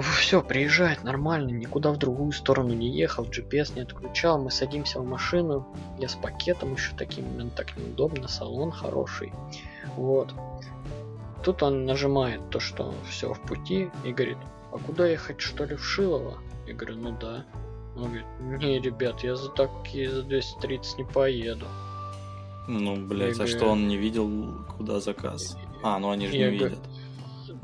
[0.00, 5.06] Все, приезжает нормально, никуда в другую сторону не ехал, GPS не отключал, мы садимся в
[5.06, 5.66] машину,
[5.98, 9.32] я с пакетом еще таким, блин, так неудобно, салон хороший.
[9.96, 10.32] Вот.
[11.42, 14.38] Тут он нажимает то, что все в пути, и говорит,
[14.72, 16.38] а куда ехать, что ли, в Шилово?
[16.66, 17.44] Я говорю, ну да.
[17.96, 21.66] Он говорит, не, ребят, я за такие за 230 не поеду.
[22.68, 24.30] Ну, блять, Я а что говорю- он не видел,
[24.76, 25.56] куда заказ?
[25.82, 26.78] А, ну они же не Я говорю, видят.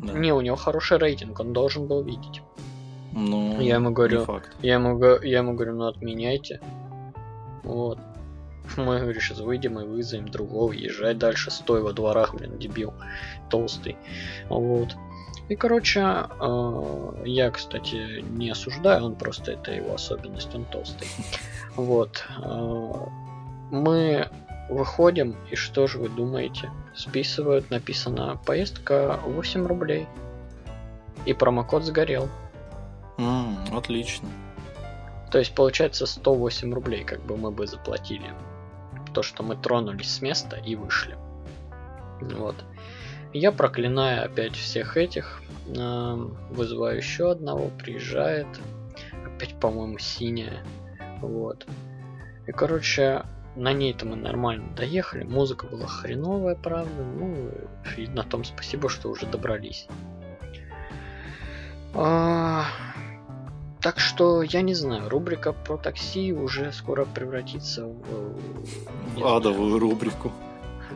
[0.06, 0.12] Да.
[0.12, 2.42] Не, у него хороший рейтинг, он должен был видеть.
[3.12, 4.26] Ну, Я ему говорю.
[4.60, 6.60] Я ему, я ему говорю, ну отменяйте.
[7.62, 7.98] Вот.
[8.76, 12.92] Мы, говорю, сейчас выйдем и вызовем другого, езжай дальше, стой во дворах, блин, дебил,
[13.50, 13.96] толстый.
[14.48, 14.96] Вот.
[15.48, 16.00] И, короче,
[16.40, 21.08] э, я, кстати, не осуждаю, он просто, это его особенность, он толстый.
[21.76, 22.24] Вот.
[22.42, 22.90] э,
[23.70, 24.28] Мы
[24.68, 26.70] выходим, и что же вы думаете?
[26.94, 30.06] Списывают, написано, поездка 8 рублей.
[31.26, 32.28] И промокод сгорел.
[33.18, 34.28] М, отлично.
[35.30, 38.30] То есть получается 108 рублей, как бы мы бы заплатили.
[39.12, 41.16] То, что мы тронулись с места и вышли.
[42.20, 42.56] Вот.
[43.32, 45.42] Я проклинаю опять всех этих.
[45.74, 48.46] эм, Вызываю еще одного, приезжает.
[49.26, 50.64] Опять, по-моему, синяя.
[51.20, 51.66] Вот.
[52.46, 53.24] И, короче,
[53.56, 55.24] на ней-то мы нормально доехали.
[55.24, 57.02] Музыка была хреновая, правда.
[57.02, 57.50] Ну,
[57.96, 59.86] и на том спасибо, что уже добрались.
[61.94, 62.64] А,
[63.80, 68.36] так что, я не знаю, рубрика про такси уже скоро превратится в...
[69.16, 70.32] знаю, Адовую рубрику.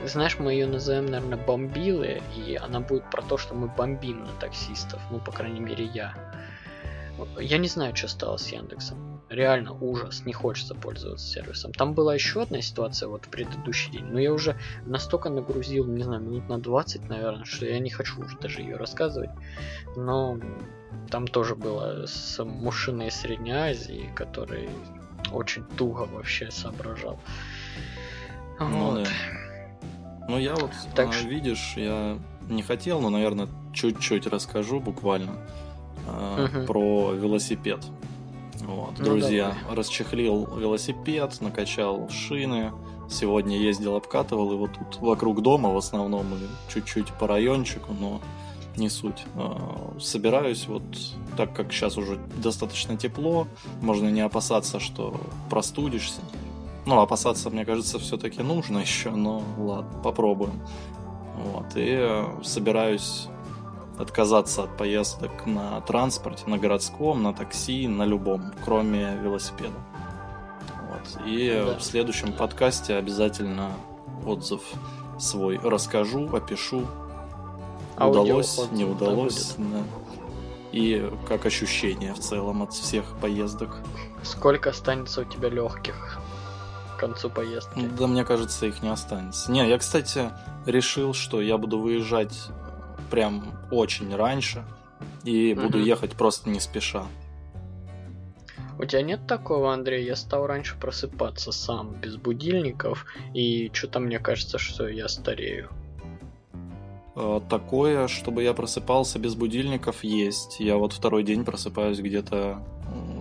[0.05, 4.33] Знаешь, мы ее назовем, наверное, бомбилы, и она будет про то, что мы бомбим на
[4.40, 5.01] таксистов.
[5.11, 6.14] Ну, по крайней мере, я.
[7.40, 9.08] Я не знаю, что стало с Яндексом.
[9.29, 11.73] Реально ужас, не хочется пользоваться сервисом.
[11.73, 16.03] Там была еще одна ситуация вот в предыдущий день, но я уже настолько нагрузил, не
[16.03, 19.31] знаю, минут на 20, наверное, что я не хочу уже даже ее рассказывать.
[19.97, 20.38] Но
[21.11, 24.71] там тоже было с мужчиной из Средней Азии, который
[25.31, 27.21] очень туго вообще соображал.
[28.59, 29.05] Ну Вот.
[29.05, 29.11] да.
[30.27, 35.33] Ну я вот, Так а, что- видишь, я не хотел, но, наверное, чуть-чуть расскажу буквально
[36.07, 36.64] а, Мгм.
[36.67, 37.81] про велосипед.
[38.68, 39.76] Вот, Ну, друзья, давай.
[39.78, 42.72] расчехлил велосипед, накачал шины.
[43.11, 48.20] Сегодня ездил, обкатывал его тут вокруг дома в основном и чуть-чуть по райончику, но
[48.76, 49.24] не суть.
[49.37, 50.83] А, Собираюсь вот,
[51.35, 53.46] так как сейчас уже достаточно тепло,
[53.81, 56.20] можно не опасаться, что простудишься.
[56.85, 60.61] Ну, опасаться, мне кажется, все-таки нужно еще, но ладно, попробуем.
[61.37, 63.28] Вот, и собираюсь
[63.99, 69.75] отказаться от поездок на транспорте, на городском, на такси, на любом, кроме велосипеда.
[70.89, 71.27] Вот.
[71.27, 71.79] И Да.
[71.79, 73.73] в следующем подкасте обязательно
[74.27, 74.63] отзыв
[75.19, 76.85] свой расскажу, опишу.
[77.97, 79.55] Аудио удалось, не да, удалось.
[79.59, 79.83] да.
[80.71, 83.79] И как ощущение в целом от всех поездок.
[84.23, 86.21] Сколько останется у тебя легких
[86.97, 87.89] к концу поездки?
[87.99, 89.51] Да, мне кажется, их не останется.
[89.51, 90.31] Не, я, кстати,
[90.67, 92.51] решил, что я буду выезжать
[93.11, 94.64] прям очень раньше
[95.25, 95.87] и буду Мгм.
[95.87, 97.07] ехать просто не спеша.
[98.79, 100.05] У тебя нет такого, Андрей?
[100.05, 105.68] Я стал раньше просыпаться сам, без будильников, и что-то мне кажется, что я старею.
[107.16, 110.61] Э, Такое, чтобы я просыпался без будильников, есть.
[110.61, 112.62] Я вот второй день просыпаюсь где-то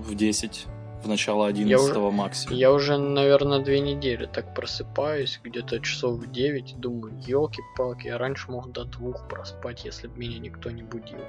[0.06, 0.67] в 10,
[1.08, 2.58] в начало 11 максимум.
[2.58, 8.17] Я уже, наверное, две недели так просыпаюсь, где-то часов в 9, и думаю, елки-палки, я
[8.17, 11.20] раньше мог до двух проспать, если бы меня никто не будил.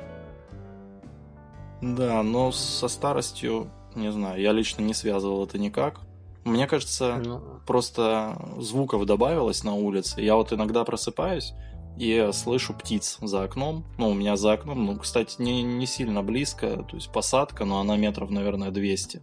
[1.80, 6.00] Да, но со старостью, не знаю, я лично не связывал это никак.
[6.44, 10.20] Мне кажется, Ну, просто звуков добавилось на улице.
[10.20, 11.52] Я вот иногда просыпаюсь
[11.98, 13.84] и слышу птиц за окном.
[13.98, 17.80] Ну, у меня за окном, ну, кстати, не, не сильно близко, то есть посадка, но
[17.80, 19.22] она метров, наверное, 200,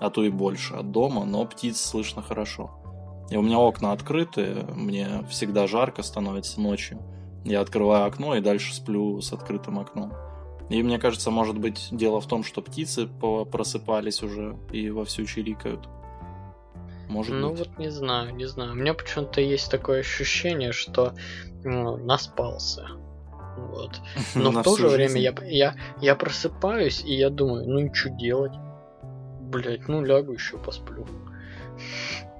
[0.00, 2.70] а то и больше от дома, но птиц слышно хорошо.
[3.30, 6.98] И у меня окна открыты, мне всегда жарко становится ночью.
[7.44, 10.12] Я открываю окно и дальше сплю с открытым окном.
[10.70, 15.88] И мне кажется, может быть, дело в том, что птицы просыпались уже и вовсю чирикают.
[17.08, 17.58] Может ну быть.
[17.58, 18.72] вот не знаю, не знаю.
[18.72, 21.12] У меня почему-то есть такое ощущение, что
[21.62, 22.88] ну, наспался.
[23.56, 24.00] Вот.
[24.34, 28.10] Но в то же время я, я, я просыпаюсь, и я думаю, ну и что
[28.10, 28.52] делать?
[29.50, 31.06] Блять, ну лягу еще посплю.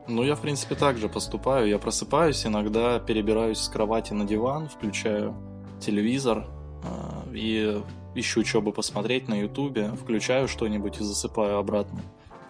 [0.07, 1.67] Ну, я, в принципе, так же поступаю.
[1.67, 5.35] Я просыпаюсь, иногда перебираюсь с кровати на диван, включаю
[5.81, 6.47] телевизор
[6.83, 7.83] э, и
[8.15, 12.01] ищу, что бы посмотреть на ютубе, включаю что-нибудь и засыпаю обратно.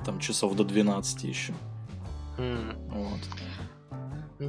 [0.04, 1.54] Там часов до 12 еще.
[2.38, 2.74] М.
[2.88, 3.20] Вот.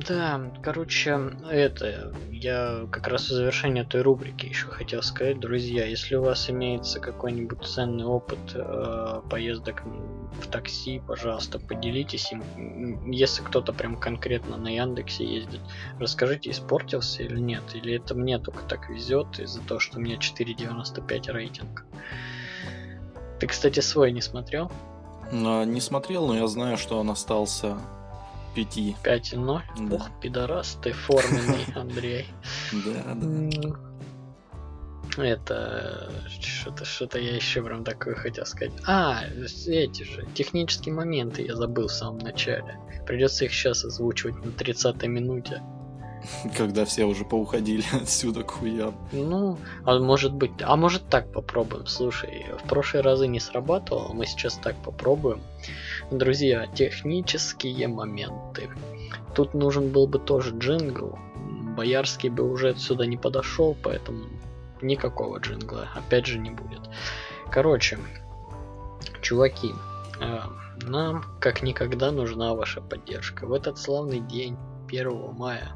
[0.08, 6.16] Да, короче, это, я как раз в завершение этой рубрики еще хотел сказать, друзья, если
[6.16, 9.84] у вас имеется какой-нибудь ценный опыт э, поездок
[10.42, 13.12] в такси, пожалуйста, поделитесь им.
[13.12, 15.62] Если кто-то прям конкретно на Яндексе ездит,
[16.00, 20.16] расскажите, испортился или нет, или это мне только так везет из-за того, что у меня
[20.18, 21.86] 4.95 рейтинг.
[23.40, 24.72] Ты, кстати, свой не смотрел?
[25.32, 27.78] Не смотрел, но я знаю, что он остался
[28.56, 28.78] 5.
[29.04, 29.62] 5-0?
[29.90, 29.96] Да.
[29.96, 32.26] Ух, пидорас, ты форменный, Андрей.
[32.72, 33.76] Да, да.
[35.18, 38.74] Это что-то что-то я еще прям такое хотел сказать.
[38.86, 39.24] А,
[39.68, 42.78] эти же технические моменты я забыл в самом начале.
[43.06, 45.62] Придется их сейчас озвучивать на 30-й минуте.
[46.58, 48.96] Когда все уже поуходили отсюда к хуям.
[49.12, 51.88] Ну, а может быть, а может так попробуем.
[51.88, 55.42] Слушай, в прошлые разы не срабатывало, мы сейчас так попробуем.
[56.12, 58.70] Друзья, технические моменты.
[59.34, 61.18] Тут нужен был бы тоже джингл.
[61.76, 64.26] Боярский бы уже отсюда не подошел, поэтому
[64.82, 66.82] никакого джингла опять же не будет.
[67.52, 67.98] Короче,
[69.22, 69.74] чуваки,
[70.22, 70.40] э,
[70.84, 73.46] нам как никогда нужна ваша поддержка.
[73.46, 74.58] В этот славный день,
[74.88, 75.74] 1 мая,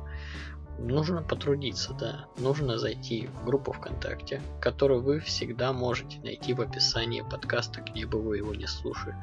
[0.79, 2.25] нужно потрудиться, да.
[2.37, 8.21] Нужно зайти в группу ВКонтакте, которую вы всегда можете найти в описании подкаста, где бы
[8.21, 9.15] вы его не слушали.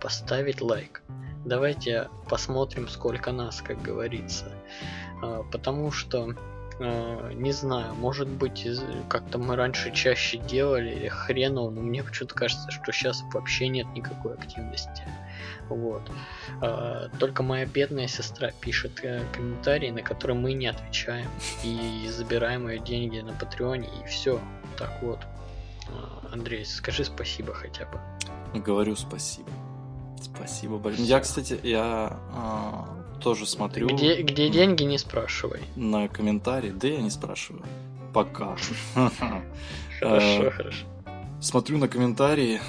[0.00, 1.02] Поставить лайк.
[1.44, 4.52] Давайте посмотрим, сколько нас, как говорится.
[5.22, 6.34] А, потому что
[6.78, 8.66] не знаю, может быть,
[9.08, 13.86] как-то мы раньше чаще делали, или хреново, но мне почему-то кажется, что сейчас вообще нет
[13.94, 15.02] никакой активности.
[15.68, 16.02] Вот.
[16.60, 21.28] А, только моя бедная сестра пишет э, комментарии, на которые мы не отвечаем.
[21.64, 24.40] И забираем ее деньги на Патреоне, и все.
[24.78, 25.20] Так вот.
[26.32, 28.00] Андрей, скажи спасибо хотя бы.
[28.60, 29.48] Говорю спасибо.
[30.20, 31.06] Спасибо большое.
[31.06, 33.88] Я, кстати, я а, тоже смотрю.
[33.88, 35.60] Где, где деньги, не спрашивай.
[35.76, 36.70] На комментарии.
[36.70, 37.64] Да я не спрашиваю.
[38.12, 38.56] Пока.
[40.00, 40.86] Хорошо, хорошо.
[41.40, 42.60] Смотрю на комментарии,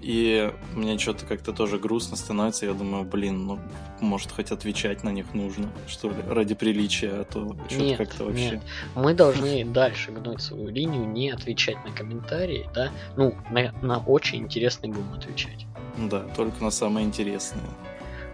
[0.00, 2.66] и мне что-то как-то тоже грустно становится.
[2.66, 3.58] Я думаю, блин, ну,
[4.00, 8.50] может, хоть отвечать на них нужно, что ли, ради приличия, а то что-то как-то вообще...
[8.50, 8.62] Нет.
[8.94, 12.90] Мы должны дальше гнуть свою линию, не отвечать на комментарии, да?
[13.16, 15.66] Ну, на, на очень интересный будем отвечать.
[15.96, 17.64] Да, только на самые интересные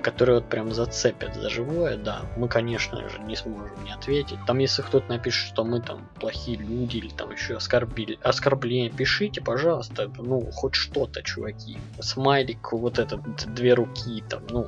[0.05, 4.39] которые вот прям зацепят за живое, да, мы, конечно же, не сможем не ответить.
[4.47, 9.41] Там, если кто-то напишет, что мы там плохие люди или там еще оскорбили, оскорбление, пишите,
[9.41, 11.79] пожалуйста, ну, хоть что-то, чуваки.
[12.01, 13.21] Смайлик, вот этот,
[13.55, 14.67] две руки, там, ну,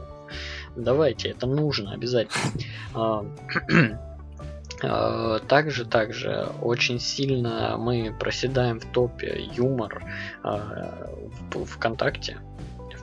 [0.74, 2.52] давайте, это нужно обязательно.
[2.94, 3.26] А,
[4.82, 10.02] а, также, также очень сильно мы проседаем в топе юмор
[10.42, 11.10] а,
[11.52, 12.38] в ВКонтакте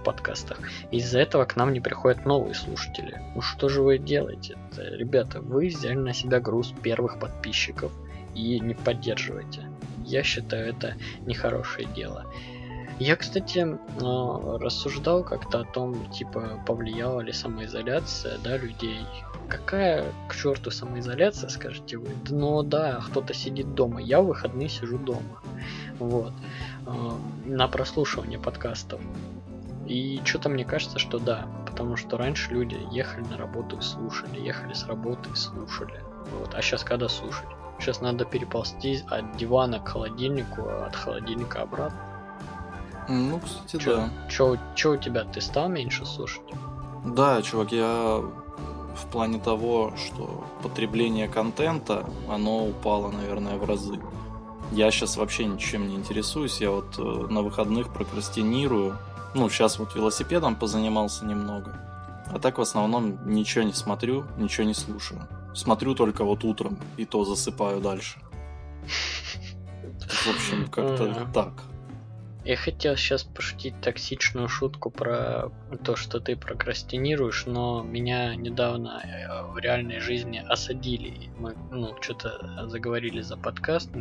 [0.03, 0.59] подкастах.
[0.91, 3.21] Из-за этого к нам не приходят новые слушатели.
[3.35, 4.57] Ну что же вы делаете?
[4.71, 4.95] -то?
[4.97, 7.91] Ребята, вы взяли на себя груз первых подписчиков
[8.35, 9.69] и не поддерживаете.
[10.05, 12.25] Я считаю это нехорошее дело.
[12.99, 19.01] Я, кстати, а, рассуждал как-то о том, типа, повлияла ли самоизоляция, да, людей.
[19.49, 22.09] Какая к черту самоизоляция, скажете вы?
[22.29, 24.01] Ну да, кто-то сидит дома.
[24.01, 25.41] Я в выходные сижу дома.
[25.99, 26.33] Вот.
[27.45, 29.01] На прослушивание подкастов.
[29.87, 34.39] И что-то мне кажется, что да, потому что раньше люди ехали на работу и слушали,
[34.39, 36.03] ехали с работы и слушали.
[36.39, 36.53] Вот.
[36.55, 37.47] А сейчас когда слушать?
[37.79, 41.99] Сейчас надо переползти от дивана к холодильнику, а от холодильника обратно.
[43.09, 44.09] Ну, кстати, чё, да.
[44.29, 45.25] Чё, чё у тебя?
[45.25, 46.43] Ты стал меньше слушать?
[47.03, 48.21] Да, чувак, я
[48.95, 53.99] в плане того, что потребление контента, оно упало, наверное, в разы.
[54.71, 58.97] Я сейчас вообще ничем не интересуюсь, я вот э, на выходных прокрастинирую,
[59.35, 61.75] ну, сейчас вот велосипедом позанимался немного.
[62.27, 65.27] А так в основном ничего не смотрю, ничего не слушаю.
[65.53, 68.19] Смотрю только вот утром, и то засыпаю дальше.
[69.99, 71.63] В общем, как-то так.
[72.45, 75.49] Я хотел сейчас пошутить токсичную шутку про
[75.85, 81.29] то, что ты прокрастинируешь, но меня недавно э, в реальной жизни осадили.
[81.39, 83.91] Мы, ну, что-то заговорили за подкаст,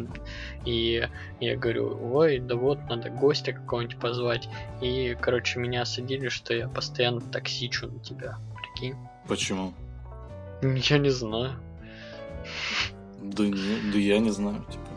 [0.64, 4.48] и я говорю, ой, да вот, надо гостя какого-нибудь позвать.
[4.80, 8.38] И, короче, меня осадили, что я постоянно токсичу на тебя.
[8.56, 8.96] Прикинь?
[9.28, 9.72] Почему?
[10.62, 11.52] Я не знаю.
[13.20, 14.91] Да, не, да я не знаю, типа.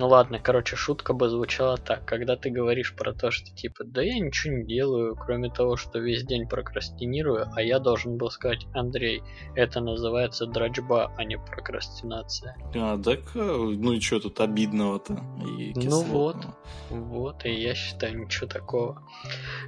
[0.00, 2.06] Ну ладно, короче, шутка бы звучала так.
[2.06, 5.98] Когда ты говоришь про то, что типа, да я ничего не делаю, кроме того, что
[5.98, 9.22] весь день прокрастинирую, а я должен был сказать, Андрей,
[9.54, 12.56] это называется дрочба, а не прокрастинация.
[12.74, 15.20] А, так, э, ну и что тут обидного-то?
[15.58, 16.46] И ну вот,
[16.88, 19.06] вот, и я считаю, ничего такого.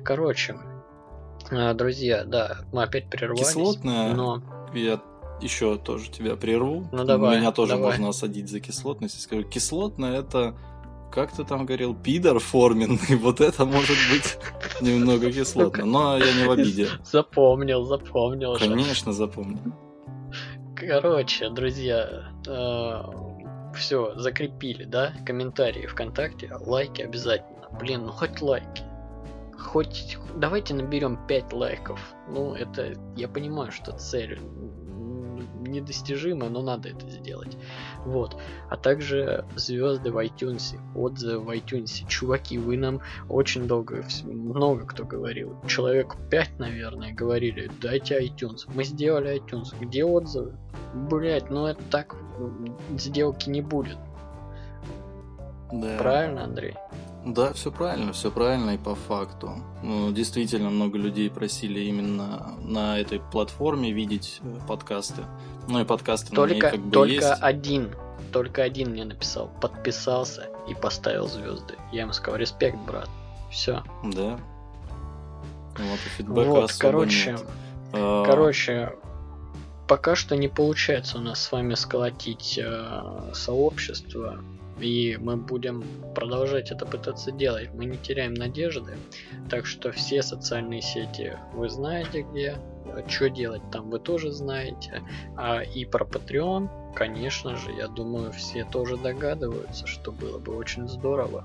[0.03, 0.57] Короче,
[1.51, 4.43] э, друзья, да, мы опять прервались, Кислотное, но...
[4.73, 5.03] Я
[5.43, 6.87] еще тоже тебя прерву.
[6.93, 7.91] Ну, давай, Меня тоже давай.
[7.91, 9.21] можно осадить за кислотность.
[9.21, 10.55] Скажу, кислотное это,
[11.11, 13.17] как ты там говорил, пидор форменный.
[13.21, 14.39] Вот это может быть
[14.81, 15.85] немного кислотно.
[15.85, 16.89] Но я не в обиде.
[17.05, 18.57] Запомнил, запомнил.
[18.59, 19.59] Конечно, запомню.
[20.75, 22.25] Короче, друзья,
[23.77, 25.13] все, закрепили, да?
[25.25, 27.69] Комментарии ВКонтакте, лайки обязательно.
[27.79, 28.83] Блин, ну хоть лайки.
[29.59, 32.01] Хоть давайте наберем 5 лайков.
[32.29, 34.41] Ну, это я понимаю, что цель
[35.73, 37.57] м, недостижимая, но надо это сделать.
[38.05, 38.37] Вот.
[38.69, 42.07] А также звезды в iTunes, отзывы в iTunes.
[42.09, 45.57] Чуваки, вы нам очень долго, много кто говорил.
[45.67, 48.69] Человек 5, наверное, говорили, дайте iTunes.
[48.75, 49.75] Мы сделали iTunes.
[49.81, 50.57] Где отзывы?
[50.95, 52.17] Блять, ну это так
[52.97, 53.97] сделки не будет.
[55.73, 55.97] Да.
[55.99, 56.75] Правильно, Андрей?
[57.25, 59.55] Да, все правильно, все правильно и по факту.
[59.83, 65.23] Ну, действительно, много людей просили именно на этой платформе видеть э, подкасты.
[65.69, 67.33] Ну и подкасты на ней Только, как бы только есть.
[67.41, 67.95] один,
[68.33, 71.75] только один мне написал, подписался и поставил звезды.
[71.93, 73.09] Я ему сказал, респект, брат.
[73.51, 73.85] Все.
[74.03, 74.41] Да.
[75.79, 77.45] Вот и фидбэка Вот, короче, нет.
[77.93, 78.95] А, короче,
[79.87, 84.41] пока что не получается у нас с вами сколотить э, сообщество,
[84.81, 87.71] и мы будем продолжать это пытаться делать.
[87.75, 88.97] Мы не теряем надежды,
[89.51, 92.57] так что все социальные сети вы знаете где,
[93.07, 95.03] что делать там вы тоже знаете,
[95.37, 100.89] а и про Patreon, конечно же, я думаю, все тоже догадываются, что было бы очень
[100.89, 101.45] здорово.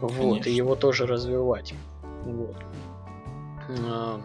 [0.00, 0.48] Вот, Конечно.
[0.48, 1.74] и его тоже развивать.
[2.24, 2.56] Вот.
[3.86, 4.20] А,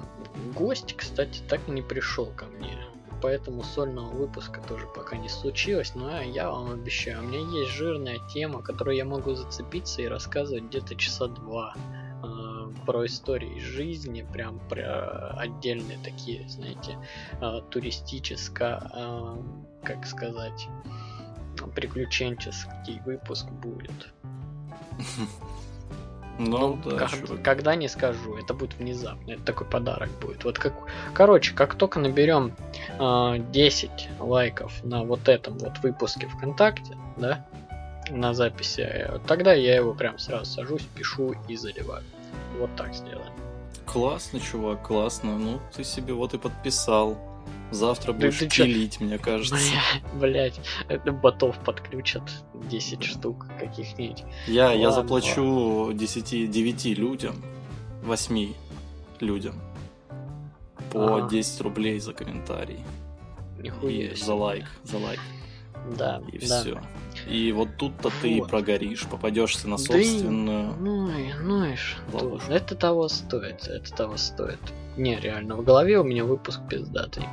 [0.55, 2.77] Гость, кстати, так и не пришел ко мне.
[3.21, 5.93] Поэтому сольного выпуска тоже пока не случилось.
[5.95, 10.65] Но я вам обещаю, у меня есть жирная тема, которую я могу зацепиться и рассказывать
[10.65, 11.73] где-то часа два
[12.23, 16.97] а, про истории из жизни, прям про отдельные такие, знаете,
[17.41, 19.43] а, туристическо, а,
[19.83, 20.67] как сказать,
[21.75, 24.13] приключенческий выпуск будет.
[26.39, 30.43] Ну, да, как- когда не скажу, это будет внезапно, это такой подарок будет.
[30.43, 30.73] Вот как,
[31.13, 32.53] короче, как только наберем
[32.99, 37.45] а, 10 лайков на вот этом вот выпуске ВКонтакте, да,
[38.09, 42.03] на записи, э, тогда я его прям сразу сажусь, пишу и заливаю.
[42.59, 43.33] Вот так сделаем.
[43.85, 45.37] Классно, чувак, классно.
[45.37, 47.17] Ну, ты себе вот и подписал.
[47.71, 49.57] Завтра Да будешь ты пилить, мне кажется.
[50.13, 54.23] Блять, это ботов подключат 10 штук каких-нибудь.
[54.47, 57.35] Я, я заплачу 10, 9 людям,
[58.03, 58.53] 8
[59.19, 59.55] людям
[60.91, 61.29] по Ага.
[61.29, 62.79] 10 рублей за комментарий.
[63.59, 65.19] Нихуя И за лайк, за лайк.
[65.97, 66.61] Да, И да.
[66.61, 66.81] все.
[67.29, 68.49] И вот тут-то ты и Вот.
[68.49, 70.73] прогоришь, попадешься на Да и- собственную.
[70.79, 72.01] Ну и, ну и что?
[72.17, 72.51] Ловушку.
[72.51, 74.59] Это того стоит, это того стоит.
[74.95, 77.23] Не, реально, в голове у меня выпуск пиздатый.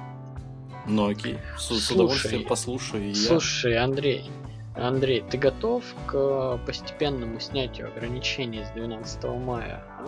[0.87, 1.39] Ну окей.
[1.59, 3.09] С, с Слушай, удовольствием послушаю.
[3.09, 3.15] я.
[3.15, 4.31] Слушай, Андрей,
[4.77, 9.83] Андрей, ты готов к постепенному снятию ограничений с 12 мая?
[9.99, 10.07] а?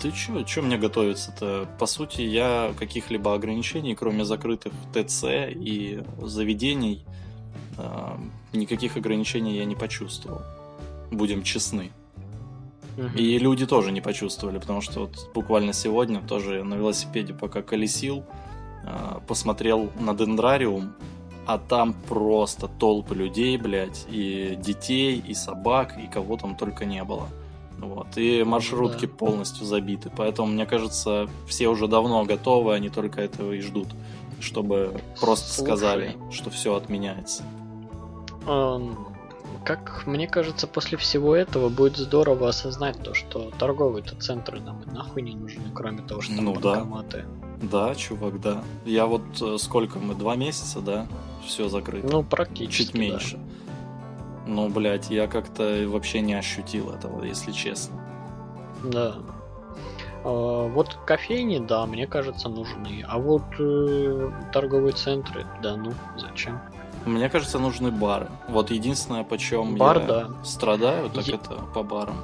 [0.00, 1.68] Ты чё, чё мне готовиться-то?
[1.78, 7.04] По сути, я каких-либо ограничений, кроме закрытых ТЦ и заведений,
[7.78, 8.18] а,
[8.52, 10.42] никаких ограничений я не почувствовал.
[11.10, 11.90] Будем честны.
[13.16, 18.24] И люди тоже не почувствовали, потому что вот буквально сегодня тоже на велосипеде пока колесил,
[19.26, 20.92] посмотрел на дендрариум,
[21.46, 27.02] а там просто толпы людей, блядь, и детей, и собак, и кого там только не
[27.04, 27.28] было.
[27.78, 28.16] Вот.
[28.16, 29.12] И маршрутки Да.
[29.16, 30.10] полностью забиты.
[30.14, 33.88] Поэтому, мне кажется, все уже давно готовы, они только этого и ждут.
[34.38, 35.66] Чтобы просто Слушай.
[35.68, 37.42] сказали, что все отменяется.
[39.64, 45.22] Как мне кажется, после всего этого будет здорово осознать то, что торговые-то центры нам нахуй
[45.22, 47.24] не нужны, кроме того, что там Ну банкоматы.
[47.28, 47.49] Да,
[47.96, 48.62] чувак, да.
[48.84, 51.06] Я вот э, сколько мы, два месяца, да?
[51.44, 52.08] Все закрыто.
[52.10, 52.84] Ну, практически.
[52.84, 53.38] Чуть меньше.
[54.46, 58.00] Ну, блядь, я как-то вообще не ощутил этого, если честно.
[58.84, 59.14] Да.
[60.24, 63.04] А, Вот кофейни, да, мне кажется, нужны.
[63.06, 66.60] А вот э, торговые центры, да ну, зачем?
[67.06, 68.28] Мне кажется, нужны бары.
[68.48, 70.30] Вот единственное, почем Бар, я да.
[70.44, 72.16] страдаю, так Е- это по барам.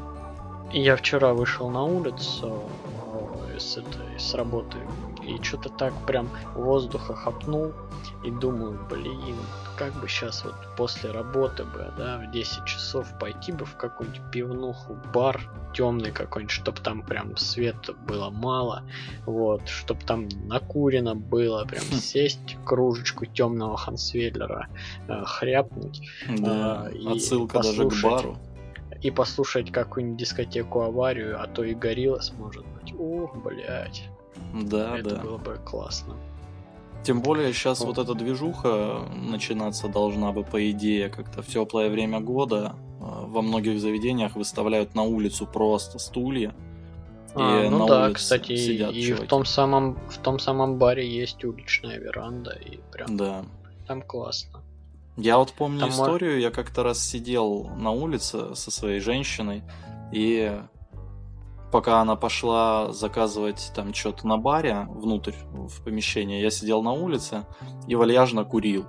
[0.72, 2.62] Я вчера вышел на улицу
[3.54, 4.76] э, с, этой, с работы
[5.26, 7.72] и что-то так прям воздуха хапнул
[8.24, 9.36] и думаю, блин,
[9.76, 14.22] как бы сейчас вот после работы бы, да, в 10 часов пойти бы в какую-нибудь
[14.32, 15.40] пивнуху, бар
[15.74, 18.82] темный какой-нибудь, чтобы там прям света было мало,
[19.26, 24.68] вот, чтобы там накурено было, прям сесть, кружечку темного Хансвейлера,
[25.08, 26.00] э, хряпнуть
[26.38, 28.04] Да, и отсылка даже к послушать.
[28.04, 28.36] бару.
[29.02, 32.94] и послушать какую-нибудь дискотеку аварию, а то и гориллас может быть.
[32.94, 34.08] Ух, блять,
[34.54, 35.22] Да, это да.
[35.22, 36.14] было бы классно.
[37.02, 42.20] Тем более сейчас вот эта движуха начинаться должна бы, по идее, как-то в теплое время
[42.20, 42.74] года.
[43.00, 46.54] А, во многих заведениях выставляют на улицу просто стулья.
[47.34, 50.78] А, и ну на да, улице кстати, сидят и в том самом в том самом
[50.78, 53.44] баре есть уличная веранда, и прям Да.
[53.86, 54.62] там классно.
[55.16, 59.62] Я вот помню Там историю, я как-то раз сидел на улице со своей женщиной,
[60.12, 60.60] и
[61.72, 67.44] пока она пошла заказывать там что-то на баре внутрь в помещение, я сидел на улице
[67.88, 68.86] и вальяжно курил.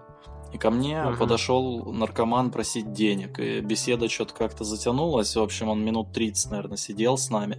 [0.53, 1.17] И ко мне Мгм.
[1.17, 5.35] подошел наркоман просить денег, и беседа что-то как-то затянулась.
[5.35, 7.57] В общем, он минут 30, наверное, сидел с нами.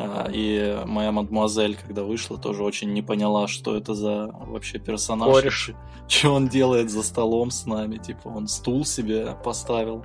[0.00, 5.34] А, И моя мадмуазель, когда вышла, тоже очень не поняла, что это за вообще персонаж.
[5.34, 5.72] Кореш.
[6.06, 7.96] Что он делает за столом с нами.
[7.96, 10.04] Типа, он стул себе поставил,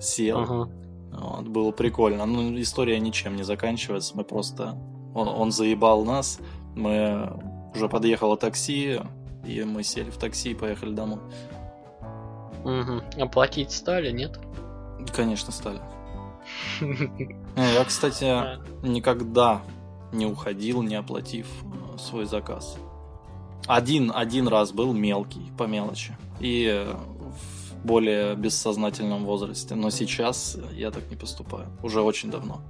[0.00, 0.40] сел.
[0.40, 0.68] Ага.
[1.18, 2.26] Вот, было прикольно.
[2.26, 4.16] Ну, история ничем не заканчивается.
[4.16, 4.76] Мы просто...
[5.14, 6.38] Он, он заебал нас.
[6.74, 7.32] Мы...
[7.74, 9.00] Уже подъехало такси,
[9.44, 11.20] и мы сели в такси и поехали домой.
[12.64, 13.02] Мгм.
[13.18, 14.38] Оплатить стали, нет?
[15.14, 15.80] Конечно, стали.
[17.56, 19.62] Я, кстати, А, никогда
[20.12, 22.78] не уходил, не оплатив э, свой заказ.
[23.66, 26.16] Один, один раз был мелкий, по мелочи.
[26.40, 26.94] И э,
[27.82, 29.74] в более бессознательном возрасте.
[29.74, 31.66] Но сейчас я так не поступаю.
[31.82, 32.60] Уже очень давно.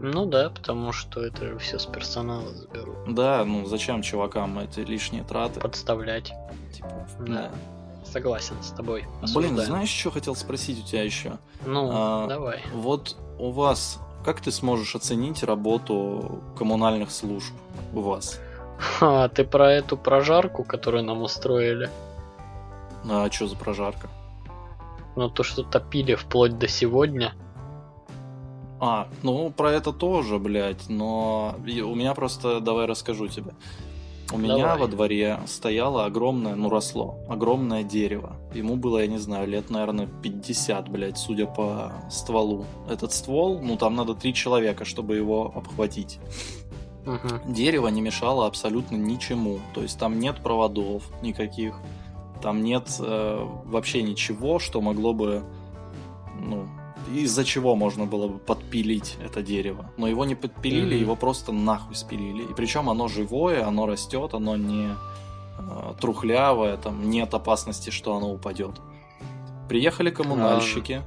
[0.00, 2.96] Ну да, потому что это все с персонала заберут.
[3.14, 5.60] Да, ну зачем чувакам эти лишние траты?
[5.60, 6.32] Подставлять.
[6.72, 7.50] Типа, Да.
[8.04, 9.02] Согласен с тобой.
[9.02, 9.56] Блин, Осуждаем.
[9.66, 11.38] знаешь, что хотел спросить у тебя еще?
[11.66, 12.60] Ну, а, давай.
[12.72, 17.52] Вот у вас, как ты сможешь оценить работу коммунальных служб
[17.92, 18.40] у вас?
[19.00, 21.90] А, ты про эту прожарку, которую нам устроили?
[23.04, 24.08] А что за прожарка?
[25.16, 27.34] Ну, то, что топили вплоть до сегодня.
[28.80, 33.52] А, ну про это тоже, блядь, но у меня просто, давай расскажу тебе.
[34.30, 34.78] У меня Давай.
[34.80, 38.36] во дворе стояло огромное, ну росло, огромное дерево.
[38.52, 42.66] Ему было, я не знаю, лет, наверное, 50, блядь, судя по стволу.
[42.90, 46.20] Этот ствол, ну там надо три человека, чтобы его обхватить.
[47.46, 49.60] Дерево не мешало абсолютно ничему.
[49.72, 51.80] То есть там нет проводов никаких,
[52.42, 55.42] там нет э, вообще ничего, что могло бы,
[56.40, 56.66] ну,
[57.14, 59.90] из-за чего можно было бы подпилить это дерево.
[59.96, 61.02] Но его не подпилили, Мгм.
[61.02, 62.42] его просто нахуй спилили.
[62.42, 64.88] И причем оно живое, оно растет, оно не
[65.58, 68.80] э, трухлявое, там нет опасности, что оно упадет.
[69.68, 71.02] Приехали коммунальщики,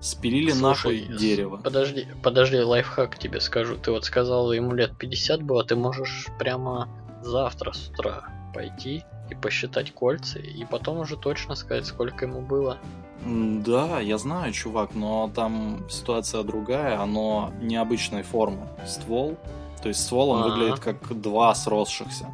[0.00, 1.56] спилили Слушай, нахуй дерево.
[1.58, 3.76] Подожди, подожди, лайфхак тебе скажу.
[3.76, 6.88] Ты вот сказал, ему лет 50 было, ты можешь прямо
[7.22, 8.24] завтра с утра
[8.54, 12.78] пойти и посчитать кольца, и потом уже точно сказать, сколько ему было.
[13.26, 18.66] Да, я знаю, чувак, но там ситуация другая, оно необычной формы.
[18.86, 19.36] Ствол,
[19.82, 20.50] то есть ствол, он Ага.
[20.54, 22.26] выглядит как два сросшихся.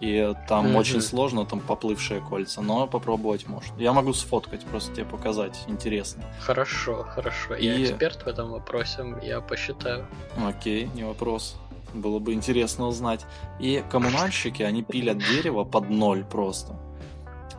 [0.00, 0.76] И там Мгм.
[0.76, 3.74] очень сложно, там поплывшие кольца, но попробовать можно.
[3.78, 6.22] Я могу сфоткать, просто тебе показать, интересно.
[6.40, 7.54] Хорошо, хорошо.
[7.56, 10.06] Я И- эксперт в этом вопросе, я посчитаю.
[10.46, 11.56] Окей, не вопрос.
[11.94, 13.24] Было бы интересно узнать.
[13.60, 16.74] И коммунальщики, они пилят дерево под ноль просто.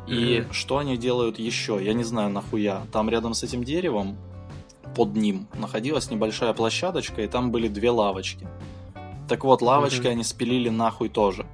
[0.07, 0.53] И Мгм.
[0.53, 1.79] что они делают еще?
[1.83, 2.83] Я не знаю нахуя.
[2.91, 4.17] Там рядом с этим деревом,
[4.95, 8.47] под ним, находилась небольшая площадочка, и там были две лавочки.
[9.27, 10.11] Так вот, лавочки Мгм.
[10.11, 11.45] они спилили нахуй тоже.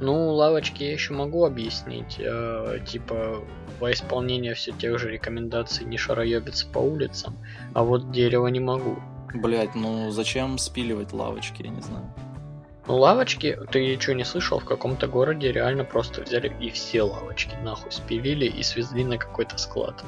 [0.00, 2.16] Ну, лавочки я еще могу объяснить.
[2.18, 3.38] э, типа,
[3.80, 7.36] во исполнение все тех же рекомендаций не шароебиться по улицам,
[7.72, 8.96] а вот дерево не могу.
[9.34, 12.12] Блять, ну зачем спиливать лавочки, я не знаю.
[12.86, 17.54] Ну, лавочки, ты что, не слышал, в каком-то городе реально просто взяли и все лавочки
[17.62, 20.04] нахуй спилили и свезли на какой-то склад.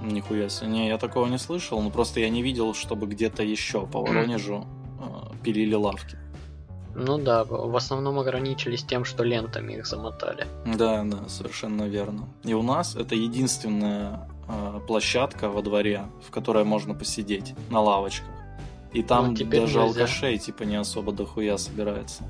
[0.00, 0.68] Нихуя себе.
[0.68, 4.64] Не, я такого не слышал, но просто я не видел, чтобы где-то еще по Воронежу
[5.00, 6.16] э, пилили лавки.
[6.94, 10.46] Ну да, в основном ограничились тем, что лентами их замотали.
[10.66, 12.28] Да, да, совершенно верно.
[12.44, 14.37] И у нас это единственная э,
[14.86, 18.28] площадка во дворе, в которой можно посидеть на лавочках.
[18.92, 20.00] И там Ну, теперь даже нельзя.
[20.02, 22.22] алкашей типа не особо дохуя собирается.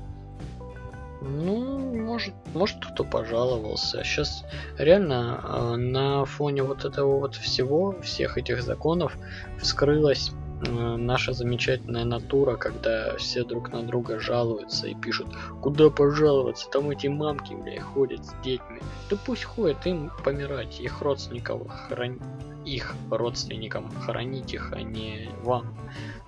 [1.21, 4.03] Ну, может, может кто пожаловался.
[4.03, 4.45] Сейчас
[4.77, 9.17] реально э, на фоне вот этого вот всего, всех этих законов,
[9.61, 15.27] вскрылась э, наша замечательная натура, когда все друг на друга жалуются и пишут,
[15.61, 18.79] куда пожаловаться, там эти мамки, бля, ходят с детьми.
[19.09, 22.19] Да пусть ходят, им помирать, их родственников хран...
[22.65, 25.73] их родственникам хоронить их, а не вам.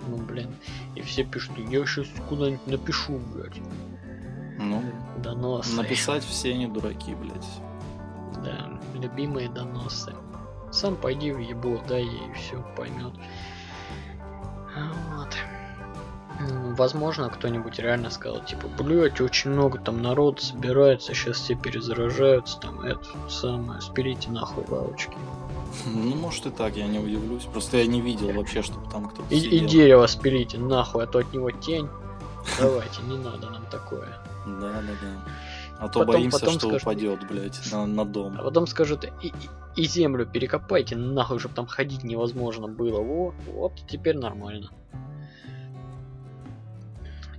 [0.08, 0.50] Ну, блин.
[0.96, 3.62] И все пишут, я сейчас куда-нибудь напишу, блядь.
[4.60, 4.82] Ну,
[5.18, 5.76] Доносы.
[5.76, 8.44] написать все не дураки, блядь.
[8.44, 10.14] Да, любимые доносы.
[10.72, 13.14] Сам пойди в ебло, дай ей все поймет.
[14.76, 15.38] Вот.
[16.78, 22.82] возможно, кто-нибудь реально сказал, типа, блять, очень много там народ собирается, сейчас все перезаражаются, там,
[22.82, 25.16] это самое, спилите нахуй лавочки.
[25.86, 27.44] Ну, может и так, я не удивлюсь.
[27.44, 31.20] Просто я не видел вообще, чтобы там кто-то И, и дерево спилите нахуй, а то
[31.20, 31.88] от него тень.
[32.60, 34.18] Давайте, не надо нам такое.
[34.46, 35.32] Да, да, да.
[35.82, 38.36] А то Потом- боимся, потом что скажут- упадет, блядь, на, на дом.
[38.40, 39.34] А потом скажут, и, и-
[39.82, 43.02] и землю перекопайте нахуй, чтобы там ходить невозможно было.
[43.02, 44.70] Во, вот теперь нормально.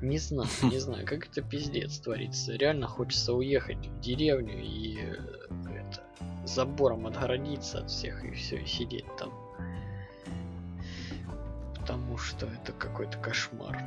[0.01, 2.53] Не знаю, не знаю, как это пиздец творится.
[2.57, 5.15] Реально хочется уехать в деревню и э,
[5.71, 6.03] это,
[6.45, 9.31] забором отгородиться от всех и все, и сидеть там.
[11.79, 13.79] Потому что это какой-то кошмар.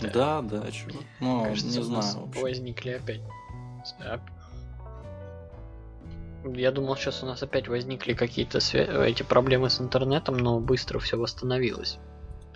[0.00, 0.08] Да.
[0.10, 1.02] Да, да, чувак.
[1.20, 3.20] Ну, Кажется, не знаю, возникли опять.
[4.12, 4.20] Оп-
[6.56, 10.98] Я думал, сейчас у нас опять возникли какие-то свя- эти проблемы с интернетом, но быстро
[11.00, 11.98] все восстановилось.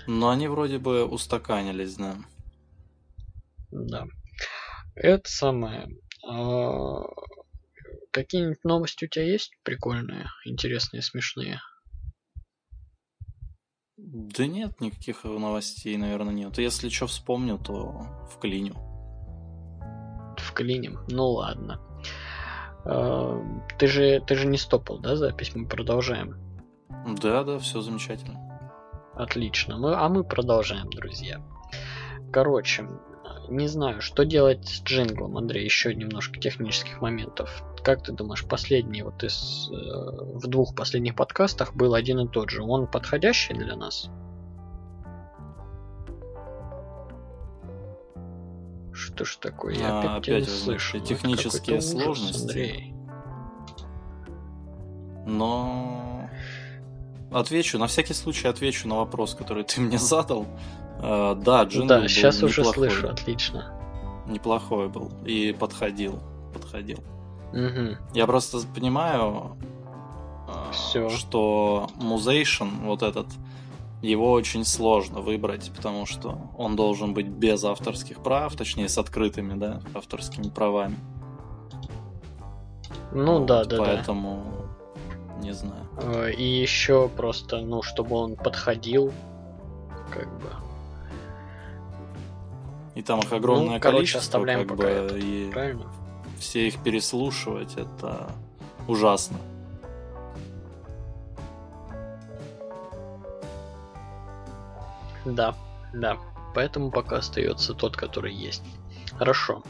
[0.07, 2.17] Но они вроде бы устаканились, да.
[3.71, 4.05] Да.
[4.95, 5.89] Это самое.
[6.29, 7.03] а,
[8.13, 11.61] Какие-нибудь новости у тебя есть прикольные, интересные, смешные?
[14.05, 16.59] Да нет, никаких новостей, наверное, нет.
[16.59, 18.75] Если что вспомню, то вклиню.
[20.37, 20.99] Вклиним.
[21.09, 21.81] Ну ладно.
[22.85, 23.41] А,
[23.79, 25.55] Ты же, ты же не стопал, да, запись?
[25.55, 26.37] Мы продолжаем.
[27.23, 28.41] Да, да, все замечательно.
[29.15, 29.79] Отлично.
[29.79, 31.41] Мы, а мы продолжаем, друзья.
[32.33, 32.89] Короче,
[33.49, 37.63] не знаю, что делать с джинглом, Андрей, еще немножко технических моментов.
[37.85, 42.51] Как ты думаешь, последний вот из э, в двух последних подкастах был один и тот
[42.51, 42.63] же.
[42.63, 44.09] Он подходящий для нас?
[48.93, 49.75] Что ж такое?
[49.75, 51.01] Я А, опять, опять слышу.
[51.01, 52.41] Технические ужас, сложности.
[52.43, 52.95] Андрей.
[55.27, 56.29] Но
[57.33, 60.47] отвечу, на всякий случай отвечу на вопрос, который ты мне задал.
[61.01, 62.91] Э, да, джингл да, был сейчас уже неплохой.
[62.91, 64.25] слышу, отлично.
[64.29, 65.11] Неплохой был.
[65.25, 66.21] И подходил.
[66.55, 67.03] Подходил.
[67.53, 67.97] Мгм.
[68.15, 69.57] Я просто понимаю,
[70.49, 71.09] э, Всё.
[71.11, 73.27] что Musation, вот этот,
[74.01, 79.59] его очень сложно выбрать, потому что он должен быть без авторских прав, точнее с открытыми,
[79.59, 80.97] да, авторскими правами.
[83.13, 83.85] Ну Вот, да, да, да.
[83.85, 84.43] Поэтому
[85.41, 85.87] не знаю.
[85.99, 89.13] Э, И еще просто, ну, чтобы он подходил,
[90.11, 90.49] как бы.
[92.95, 95.85] И там их огромное Ну, короче, количество, оставляем как пока бы, это, и Правильно?
[96.43, 98.31] Все их переслушивать, это
[98.89, 99.39] ужасно.
[105.25, 105.55] Да,
[105.95, 106.19] да.
[106.55, 108.63] Поэтому пока остается тот, который есть.
[109.19, 109.63] Хорошо.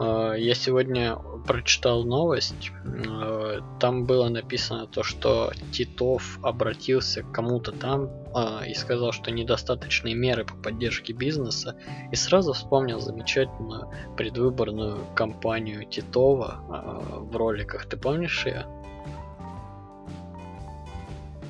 [0.00, 2.72] Э, Я сегодня прочитал новость.
[2.84, 9.30] э, Там было написано то, что Титов обратился к кому-то там э, и сказал, что
[9.30, 11.76] недостаточные меры по поддержке бизнеса.
[12.12, 17.86] И сразу вспомнил замечательную предвыборную кампанию Титова э, в роликах.
[17.86, 18.66] Ты помнишь ее?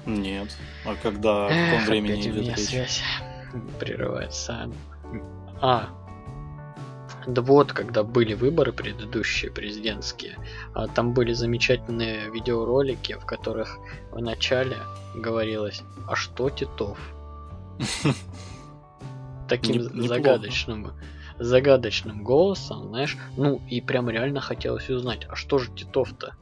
[0.06, 0.56] Нет.
[0.84, 2.58] А когда, в каком Эх, времени идет речь?
[2.58, 3.02] связь
[3.80, 4.70] прерывается.
[5.60, 5.88] А,
[7.26, 10.38] да вот, когда были выборы предыдущие президентские,
[10.74, 13.78] а, там были замечательные видеоролики, в которых
[14.12, 14.76] в начале
[15.14, 16.98] говорилось, а что Титов?
[19.48, 20.92] Таким загадочным
[21.38, 26.34] загадочным голосом, знаешь, ну и прям реально хотелось узнать, а что же Титов-то?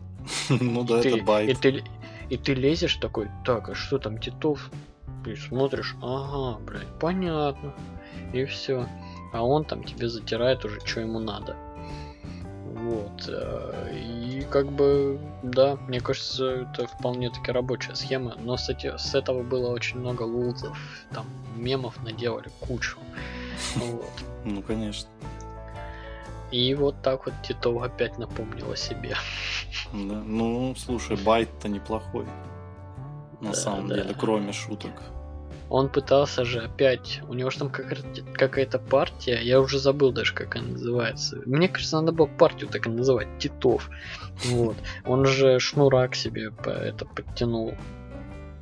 [0.49, 1.61] Ну да, это И байт.
[1.61, 1.83] ты,
[2.31, 4.71] и ты лезешь такой, так, а что там Титов?
[5.27, 7.75] И смотришь, ага, блядь, понятно.
[8.33, 8.87] И все.
[9.35, 11.57] А он там тебе затирает уже, что ему надо.
[12.73, 13.25] Вот.
[13.29, 18.37] э, И как бы, да, мне кажется, это вполне таки рабочая схема.
[18.39, 20.77] Но с, эти- с этого было очень много лузов.
[21.13, 21.27] Там
[21.57, 22.97] мемов наделали кучу.
[23.77, 24.09] Вот.
[24.45, 25.09] Ну, конечно.
[26.53, 29.17] И вот так вот Титов опять напомнил о себе.
[29.93, 30.23] Да.
[30.27, 32.27] Ну, слушай, байт-то неплохой.
[33.41, 33.95] На Да, самом да.
[33.97, 34.93] деле, кроме шуток.
[35.71, 40.57] Он пытался же опять, у него же там какая-то, партия, я уже забыл даже, как
[40.57, 41.41] она называется.
[41.47, 43.91] Мне кажется, надо было партию так и называть, Титов.
[44.45, 44.77] Вот.
[45.07, 47.75] Он же шнура к себе это подтянул.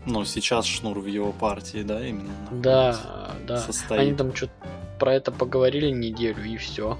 [0.04, 2.32] Ну, сейчас Шнур в его партии, да, именно?
[2.50, 3.58] Да, да.
[3.58, 4.00] Состоит.
[4.00, 4.52] Они там что-то
[4.98, 6.98] про это поговорили неделю и все.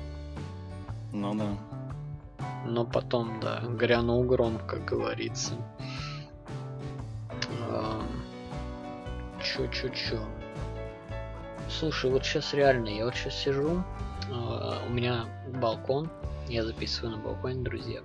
[1.13, 1.57] Ну да.
[2.65, 5.55] Но потом, да, грянул гром, как говорится.
[9.43, 10.25] Ам, Чё, чё, чё.
[11.69, 13.83] Слушай, вот сейчас реально, я вот сейчас сижу,
[14.31, 15.25] а, у меня
[15.61, 16.09] балкон,
[16.49, 18.01] я записываю на балконе, друзья.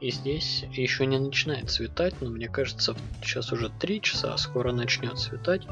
[0.00, 5.18] И здесь еще не начинает светать, но мне кажется, сейчас уже 3 часа, скоро начнет
[5.18, 5.62] светать.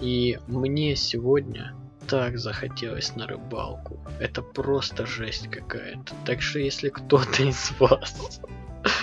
[0.00, 1.74] И мне сегодня
[2.08, 4.00] так захотелось на рыбалку.
[4.20, 6.12] Это просто жесть какая-то.
[6.26, 8.40] Так что если кто-то из вас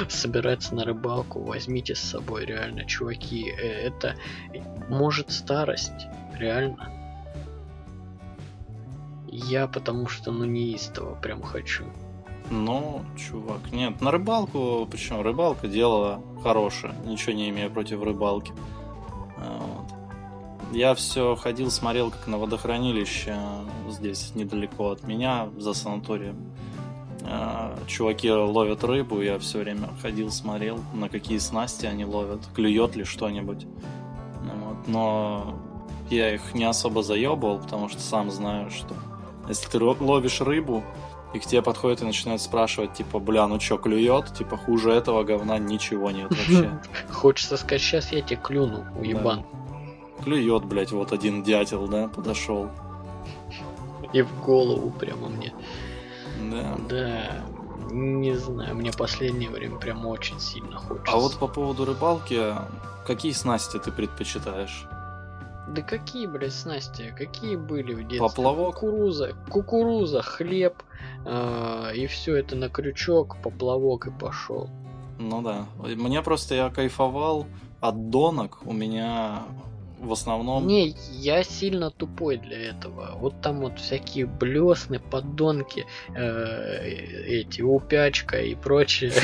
[0.07, 3.49] собирается на рыбалку, возьмите с собой реально, чуваки.
[3.49, 4.15] Э, это
[4.89, 6.91] может старость, реально.
[9.27, 11.85] Я потому что, ну, неистово прям хочу.
[12.49, 15.21] Ну, чувак, нет, на рыбалку, почему?
[15.21, 18.53] Рыбалка дело хорошее, ничего не имею против рыбалки.
[19.37, 20.75] А, вот.
[20.75, 23.37] Я все ходил, смотрел, как на водохранилище
[23.89, 26.37] здесь недалеко от меня, за санаторием.
[27.23, 32.95] А, чуваки ловят рыбу, я все время ходил, смотрел, на какие снасти они ловят, клюет
[32.95, 33.65] ли что-нибудь.
[34.43, 34.87] Вот.
[34.87, 35.59] Но
[36.09, 38.95] я их не особо заебывал, потому что сам знаю, что
[39.47, 40.83] если ты ловишь рыбу,
[41.33, 44.33] и к тебе подходит и начинает спрашивать, типа, бля, ну чё, клюет?
[44.33, 46.79] Типа, хуже этого говна ничего нет вообще.
[47.11, 49.43] Хочется сказать, сейчас я тебе клюну, уебан.
[50.17, 50.23] Да.
[50.23, 52.69] Клюет, блядь, вот один дятел, да, подошел.
[54.11, 55.53] И в голову прямо мне.
[56.51, 56.77] Да.
[56.89, 57.45] Да.
[57.91, 61.11] Не знаю, мне последнее время прям очень сильно хочется.
[61.11, 62.53] А вот по поводу рыбалки,
[63.05, 64.85] какие снасти ты предпочитаешь?
[65.69, 67.13] Да какие, блядь, снасти?
[67.17, 68.19] Какие были в детстве?
[68.19, 68.75] Поплавок?
[68.75, 70.81] Кукуруза, кукуруза, хлеб,
[71.25, 74.69] э, и все это на крючок, поплавок и пошел.
[75.19, 75.65] Ну да.
[75.77, 77.45] Мне просто я кайфовал
[77.81, 78.59] от донок.
[78.65, 79.43] У меня
[79.99, 80.65] в основном...
[80.67, 83.11] Не, я сильно тупой для этого.
[83.15, 85.85] Вот там вот всякие блесны, поддонки,
[86.15, 86.87] э,
[87.27, 89.11] эти, упячка и прочее.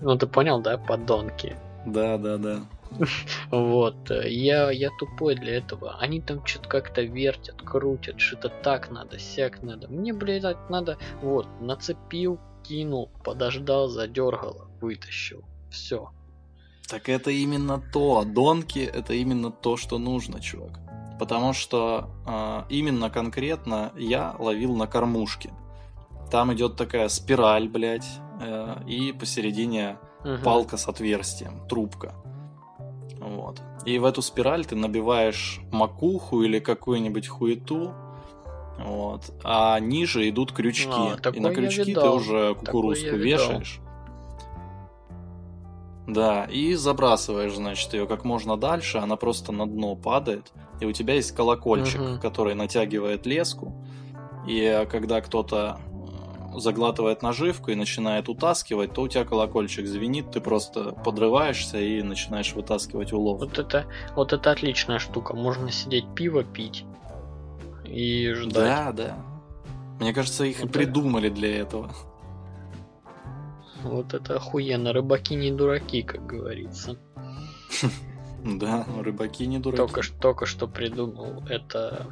[0.00, 1.56] Ну ты понял, да, поддонки?
[1.86, 2.60] Да, да, да.
[3.50, 5.96] Вот, э, я, я тупой для этого.
[5.98, 9.88] Они там что-то как-то вертят, крутят, что-то так надо, сяк надо.
[9.88, 15.44] Мне, блядь, надо, вот, нацепил, кинул, подождал, задергал, вытащил.
[15.70, 16.10] Все.
[16.88, 18.24] Так это именно то.
[18.24, 20.80] Донки это именно то, что нужно, чувак.
[21.18, 25.50] Потому что э, именно конкретно я ловил на кормушке.
[26.30, 28.08] Там идет такая спираль, блядь,
[28.40, 30.42] э, и посередине угу.
[30.44, 32.14] палка с отверстием, трубка.
[33.20, 33.62] Вот.
[33.86, 37.94] И в эту спираль ты набиваешь макуху или какую-нибудь хуету,
[38.78, 39.32] вот.
[39.44, 40.88] А ниже идут крючки.
[40.90, 43.80] А, и на крючки ты уже кукурузку вешаешь.
[46.06, 50.92] Да, и забрасываешь, значит, ее как можно дальше, она просто на дно падает, и у
[50.92, 52.20] тебя есть колокольчик, угу.
[52.20, 53.74] который натягивает леску,
[54.46, 55.80] и когда кто-то
[56.56, 62.52] заглатывает наживку и начинает утаскивать, то у тебя колокольчик звенит, ты просто подрываешься и начинаешь
[62.52, 63.40] вытаскивать улов.
[63.40, 65.34] Вот это, вот это отличная штука.
[65.34, 66.84] Можно сидеть пиво пить
[67.84, 68.52] и ждать.
[68.52, 69.16] Да, да.
[70.00, 71.36] Мне кажется, их вот и придумали это...
[71.36, 71.90] для этого.
[73.84, 74.92] Вот это охуенно.
[74.92, 76.96] Рыбаки не дураки, как говорится.
[78.44, 79.78] Да, рыбаки не дураки.
[79.78, 82.06] Только, только что придумал это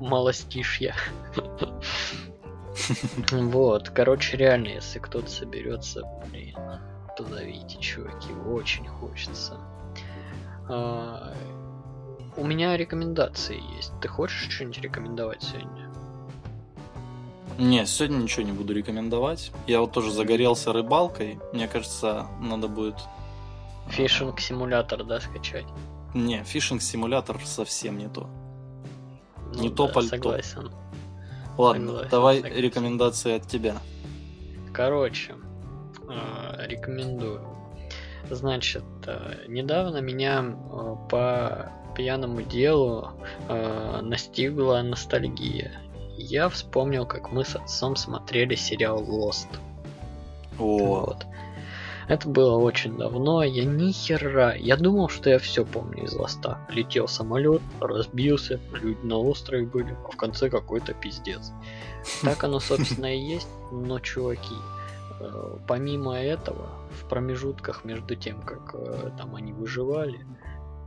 [0.00, 0.94] малостишье.
[3.30, 6.56] Вот, короче, реально, если кто-то соберется, блин,
[7.16, 9.60] то зовите, чуваки, очень хочется.
[10.68, 11.34] А,
[12.36, 13.92] у меня рекомендации есть.
[14.00, 15.83] Ты хочешь что-нибудь рекомендовать сегодня?
[17.58, 19.52] Не, сегодня ничего не буду рекомендовать.
[19.66, 21.38] Я вот тоже загорелся рыбалкой.
[21.52, 22.96] Мне кажется, надо будет...
[23.86, 25.66] А, фишинг симулятор, да, скачать?
[26.14, 28.28] Не, фишинг симулятор совсем не то.
[29.54, 30.10] Ну, не да, то пальто.
[30.10, 30.70] Согласен.
[31.56, 32.62] Ладно, согласен, давай согласен.
[32.62, 33.76] рекомендации от тебя.
[34.72, 35.34] Короче,
[36.08, 37.40] э, рекомендую.
[38.30, 43.12] Значит, э, недавно меня э, по пьяному делу
[44.02, 45.80] настигла ностальгия.
[46.16, 49.48] Я вспомнил, как мы с отцом смотрели сериал Lost.
[50.58, 50.78] О.
[50.78, 51.26] Вот.
[52.06, 56.58] Это было очень давно, я ни хера, я думал, что я все помню из ласта.
[56.68, 61.52] Летел самолет, разбился, люди на острове были, а в конце какой-то пиздец.
[62.22, 64.54] Так оно, собственно, и есть, но, чуваки,
[65.20, 70.26] э, помимо этого, в промежутках между тем, как э, там они выживали,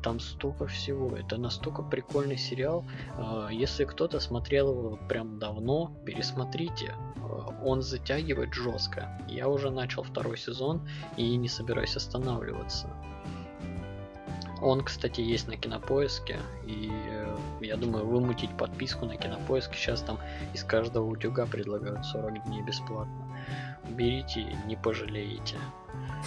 [0.01, 1.15] там столько всего.
[1.15, 2.85] Это настолько прикольный сериал.
[3.17, 6.95] А, если кто-то смотрел его прям давно, пересмотрите.
[7.17, 9.19] А, он затягивает жестко.
[9.27, 10.87] Я уже начал второй сезон
[11.17, 12.89] и не собираюсь останавливаться.
[14.61, 19.75] Он, кстати, есть на кинопоиске, и э, я думаю, вымутить подписку на кинопоиск.
[19.75, 20.17] Сейчас там
[20.53, 23.23] из каждого утюга предлагают 40 дней бесплатно.
[23.89, 25.57] Берите, не пожалеете.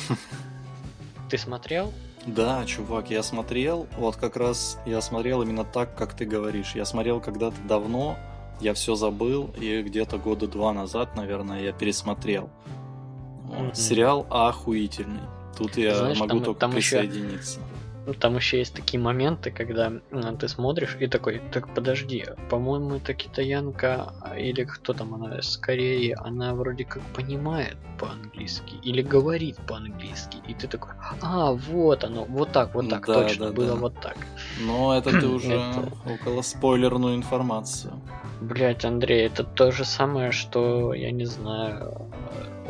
[1.29, 1.93] Ты смотрел?
[2.27, 6.73] Да, чувак, я смотрел, вот как раз я смотрел именно так, как ты говоришь.
[6.75, 8.19] Я смотрел когда-то давно,
[8.61, 12.51] я все забыл, и где-то года два назад, наверное, я пересмотрел.
[13.49, 13.75] Mm-hmm.
[13.75, 15.23] Сериал охуительный.
[15.57, 17.61] Тут я Знаешь, могу там, только там присоединиться.
[17.61, 17.70] Еще,
[18.19, 23.15] Там еще есть такие моменты, когда м, ты смотришь и такой, так подожди, по-моему, это
[23.15, 29.57] китаянка а, или кто там она с Кореи, она вроде как понимает по-английски или говорит
[29.69, 30.93] по-английски, и ты такой,
[31.23, 33.75] а, вот оно, вот так, вот так, Да, точно, да, было да.
[33.77, 34.17] вот так.
[34.67, 37.93] Но это ты уже Это- около спойлерную информацию.
[38.41, 42.11] Блять, Андрей, это то же самое, что, я не знаю,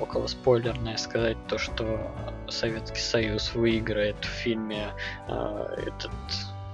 [0.00, 2.12] около спойлерное сказать то, что
[2.48, 4.92] Советский Союз выиграет в фильме
[5.28, 6.10] э, этот,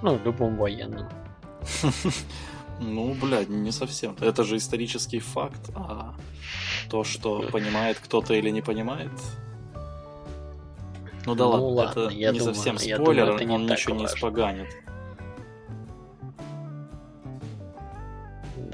[0.02, 1.08] ну, любом военном.
[2.78, 4.16] Ну, блядь, не совсем.
[4.20, 6.14] Это же исторический факт, а
[6.90, 9.10] то, что понимает кто-то или не понимает.
[11.24, 13.66] Ну да Ну ладно, ладно, это я не думаю- совсем спойлер, думаю, это не он
[13.66, 14.68] ничего не испоганит.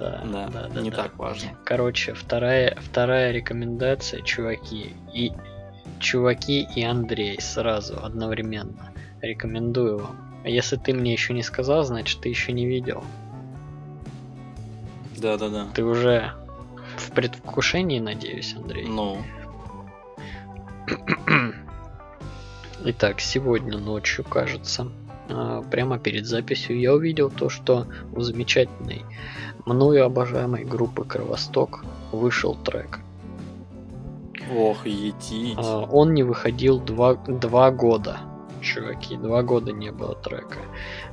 [0.02, 0.80] Да, Да, да, да.
[0.80, 0.96] не да.
[0.96, 1.50] так важно.
[1.64, 4.94] Короче, вторая, вторая рекомендация, чуваки.
[5.14, 5.32] И
[6.00, 8.92] чуваки и Андрей сразу, одновременно.
[9.20, 10.40] Рекомендую вам.
[10.44, 13.04] А Если ты мне еще не сказал, значит ты еще не видел.
[15.18, 15.68] Да-да-да.
[15.72, 16.32] Ты уже
[16.96, 18.86] в предвкушении, надеюсь, Андрей.
[18.88, 19.18] Ну,
[22.84, 24.88] Итак, сегодня ночью, кажется,
[25.70, 29.02] прямо перед записью я увидел то, что у замечательной,
[29.66, 33.00] мною обожаемой группы Кровосток вышел трек.
[34.56, 35.58] ох, етить.
[35.58, 38.18] А, Он не выходил два, два года,
[38.62, 40.58] чуваки, два года не было трека.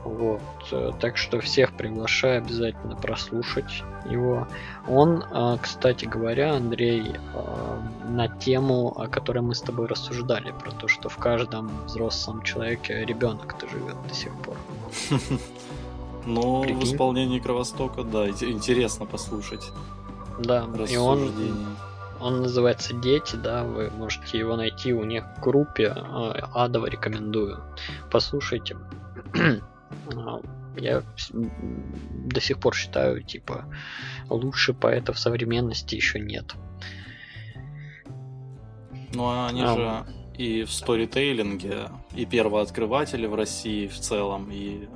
[0.05, 0.41] Вот,
[0.71, 4.47] э, так что всех приглашаю обязательно прослушать его.
[4.87, 10.71] Он, а, кстати говоря, Андрей, а, на тему, о которой мы с тобой рассуждали, про
[10.71, 14.55] то, что в каждом взрослом человеке ребенок-то живет до сих пор.
[16.25, 16.83] Ну, в прикинь.
[16.83, 19.71] исполнении Кровостока, да, ин- интересно послушать
[20.37, 21.31] Да, и он.
[22.19, 27.63] Он называется Дети, да, вы можете его найти у них в группе, э, адово рекомендую.
[28.11, 28.77] Послушайте.
[30.77, 33.65] Я до сих пор считаю, типа,
[34.29, 36.53] лучше поэтов современности еще нет.
[39.13, 39.75] Ну, а они А.
[39.75, 44.87] же и в сторитейлинге, и первооткрыватели в России в целом, и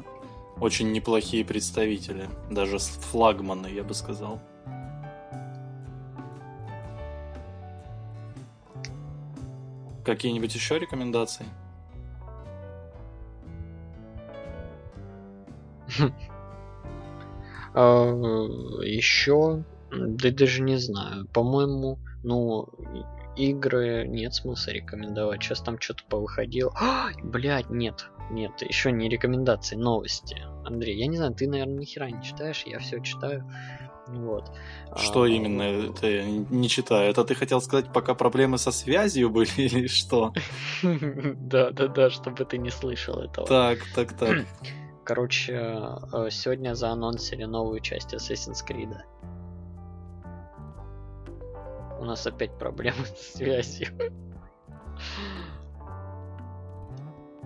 [0.60, 4.40] очень неплохие представители, даже флагманы, я бы сказал.
[10.04, 11.46] Какие-нибудь еще рекомендации?
[17.76, 22.70] Еще, да даже не знаю, по-моему, ну,
[23.36, 25.42] игры нет смысла рекомендовать.
[25.42, 26.72] Сейчас там что-то повыходило.
[27.24, 30.38] Блять, нет, нет, еще не рекомендации, новости.
[30.66, 33.44] Андрей, я не знаю, ты, наверное, ни хера не читаешь, я все читаю.
[34.08, 34.52] Вот.
[34.98, 37.10] Что А, именно ты я не читаю?
[37.10, 40.34] Это ты хотел сказать, пока проблемы со связью были или что?
[40.84, 43.48] Да, да, да, чтобы ты не слышал этого.
[43.48, 44.46] Так, так, так.
[45.06, 48.94] Короче, э, сегодня заанонсили новую часть Assassin's Creed.
[52.00, 53.88] У нас опять проблемы с связью.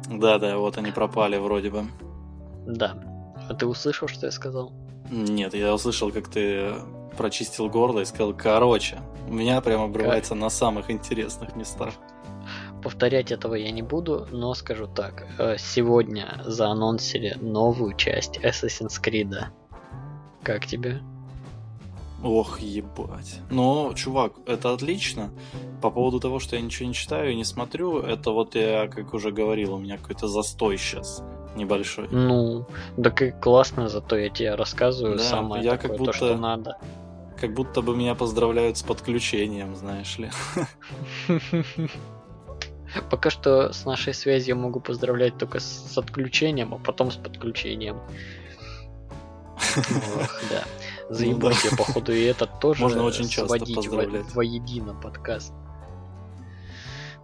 [0.10, 1.84] Да, да, вот они пропали вроде бы.
[2.66, 2.95] Да.
[3.49, 4.72] А ты услышал, что я сказал?
[5.10, 6.74] Нет, я услышал, как ты
[7.18, 11.93] прочистил горло и сказал, короче, у меня прям обрывается на самых интересных местах.
[12.84, 15.26] Повторять этого я не буду, но скажу так.
[15.39, 19.34] э, Сегодня заанонсили новую часть Assassin's Creed.
[20.43, 21.01] Как тебе?
[22.24, 23.41] Ох, ебать.
[23.51, 25.30] Ну, чувак, это отлично.
[25.82, 29.13] По поводу того, что я ничего не читаю и не смотрю, это вот я, как
[29.13, 31.24] уже говорил, у меня какой-то застой сейчас
[31.55, 32.07] небольшой.
[32.11, 32.65] Ну,
[32.97, 36.38] да как классно, зато я тебе рассказываю Да, самое я такое, как то, будто- что
[36.38, 36.78] надо.
[37.39, 40.32] Как будто бы меня поздравляют с подключением, знаешь ли.
[43.11, 47.97] Пока что с нашей связью могу поздравлять только с отключением, а потом с подключением.
[49.78, 50.63] Ох, да.
[51.10, 55.53] Заебать я, походу, и этот тоже Можно очень часто сводить во- воедино подкаст.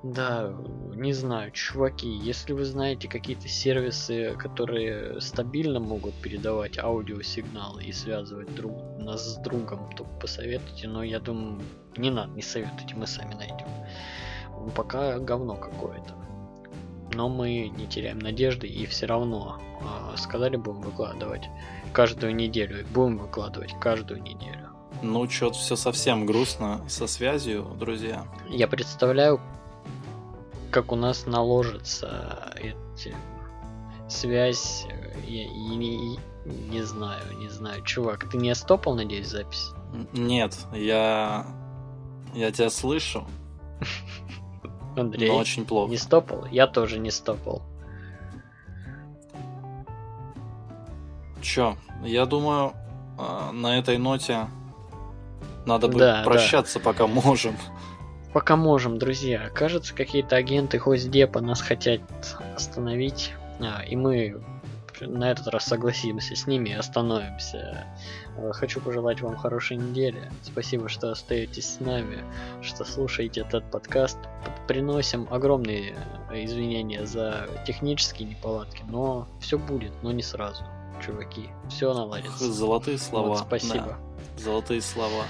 [0.04, 0.54] Да,
[0.96, 8.54] не знаю, чуваки, если вы знаете какие-то сервисы, которые стабильно могут передавать аудиосигналы и связывать
[8.54, 11.62] друг, нас с другом, то посоветуйте, но я думаю,
[11.96, 13.68] не надо, не советуйте, мы сами найдем.
[14.76, 16.16] Пока говно какое-то.
[17.14, 21.44] Но мы не теряем надежды и все равно а, сказали будем выкладывать
[21.94, 22.82] каждую неделю.
[22.82, 24.70] И будем выкладывать каждую неделю.
[25.02, 28.26] Ну, что-то все совсем грустно со связью, друзья.
[28.50, 29.40] Я представляю,
[30.72, 33.16] как у нас наложится эти
[34.08, 34.86] связь.
[34.90, 37.84] э, И, и- не знаю, не знаю.
[37.84, 39.70] Чувак, ты не стопал, надеюсь, запись?
[40.14, 41.46] Нет, я...
[42.34, 43.26] Я тебя слышу,
[44.96, 45.90] Андрей но очень плохо.
[45.90, 46.46] не стопал?
[46.52, 47.62] Я тоже не стопал.
[51.42, 52.74] Чё, я думаю,
[53.18, 54.48] а, на этой ноте
[55.66, 56.86] надо бы да, прощаться, да.
[56.86, 57.56] пока можем.
[58.34, 59.50] Пока можем, друзья.
[59.54, 62.02] Кажется, какие-то агенты хоздепа нас хотят
[62.56, 64.42] остановить, а, и мы
[65.02, 67.88] на этот раз согласимся с ними и остановимся.
[68.38, 70.32] Э, Хочу пожелать вам хорошей недели.
[70.44, 72.24] Спасибо, что остаетесь с нами,
[72.62, 74.18] что слушаете этот подкаст.
[74.68, 75.96] Приносим огромные
[76.32, 80.64] э, извинения за технические неполадки, но все будет, но не сразу,
[81.06, 81.50] чуваки.
[81.70, 82.52] Все наладится.
[82.52, 83.30] Золотые слова.
[83.30, 83.98] Вот, спасибо.
[84.38, 85.26] да, золотые слова.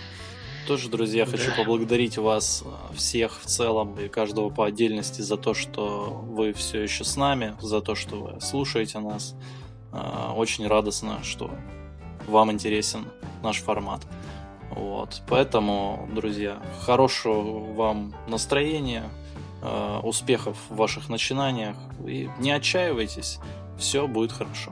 [0.68, 1.58] Тоже, друзья, хочу Да.
[1.58, 6.82] поблагодарить вас э, всех в целом и каждого по отдельности за то, что вы все
[6.82, 9.36] еще с нами, за то, что вы слушаете нас.
[9.92, 11.52] Э, Очень радостно, что
[12.28, 13.06] вам интересен
[13.44, 14.02] наш формат.
[14.72, 15.22] Вот.
[15.28, 19.10] Поэтому, друзья, хорошего вам настроения,
[19.62, 21.76] э, успехов в ваших начинаниях
[22.08, 23.40] и не отчаивайтесь,
[23.78, 24.72] все будет хорошо.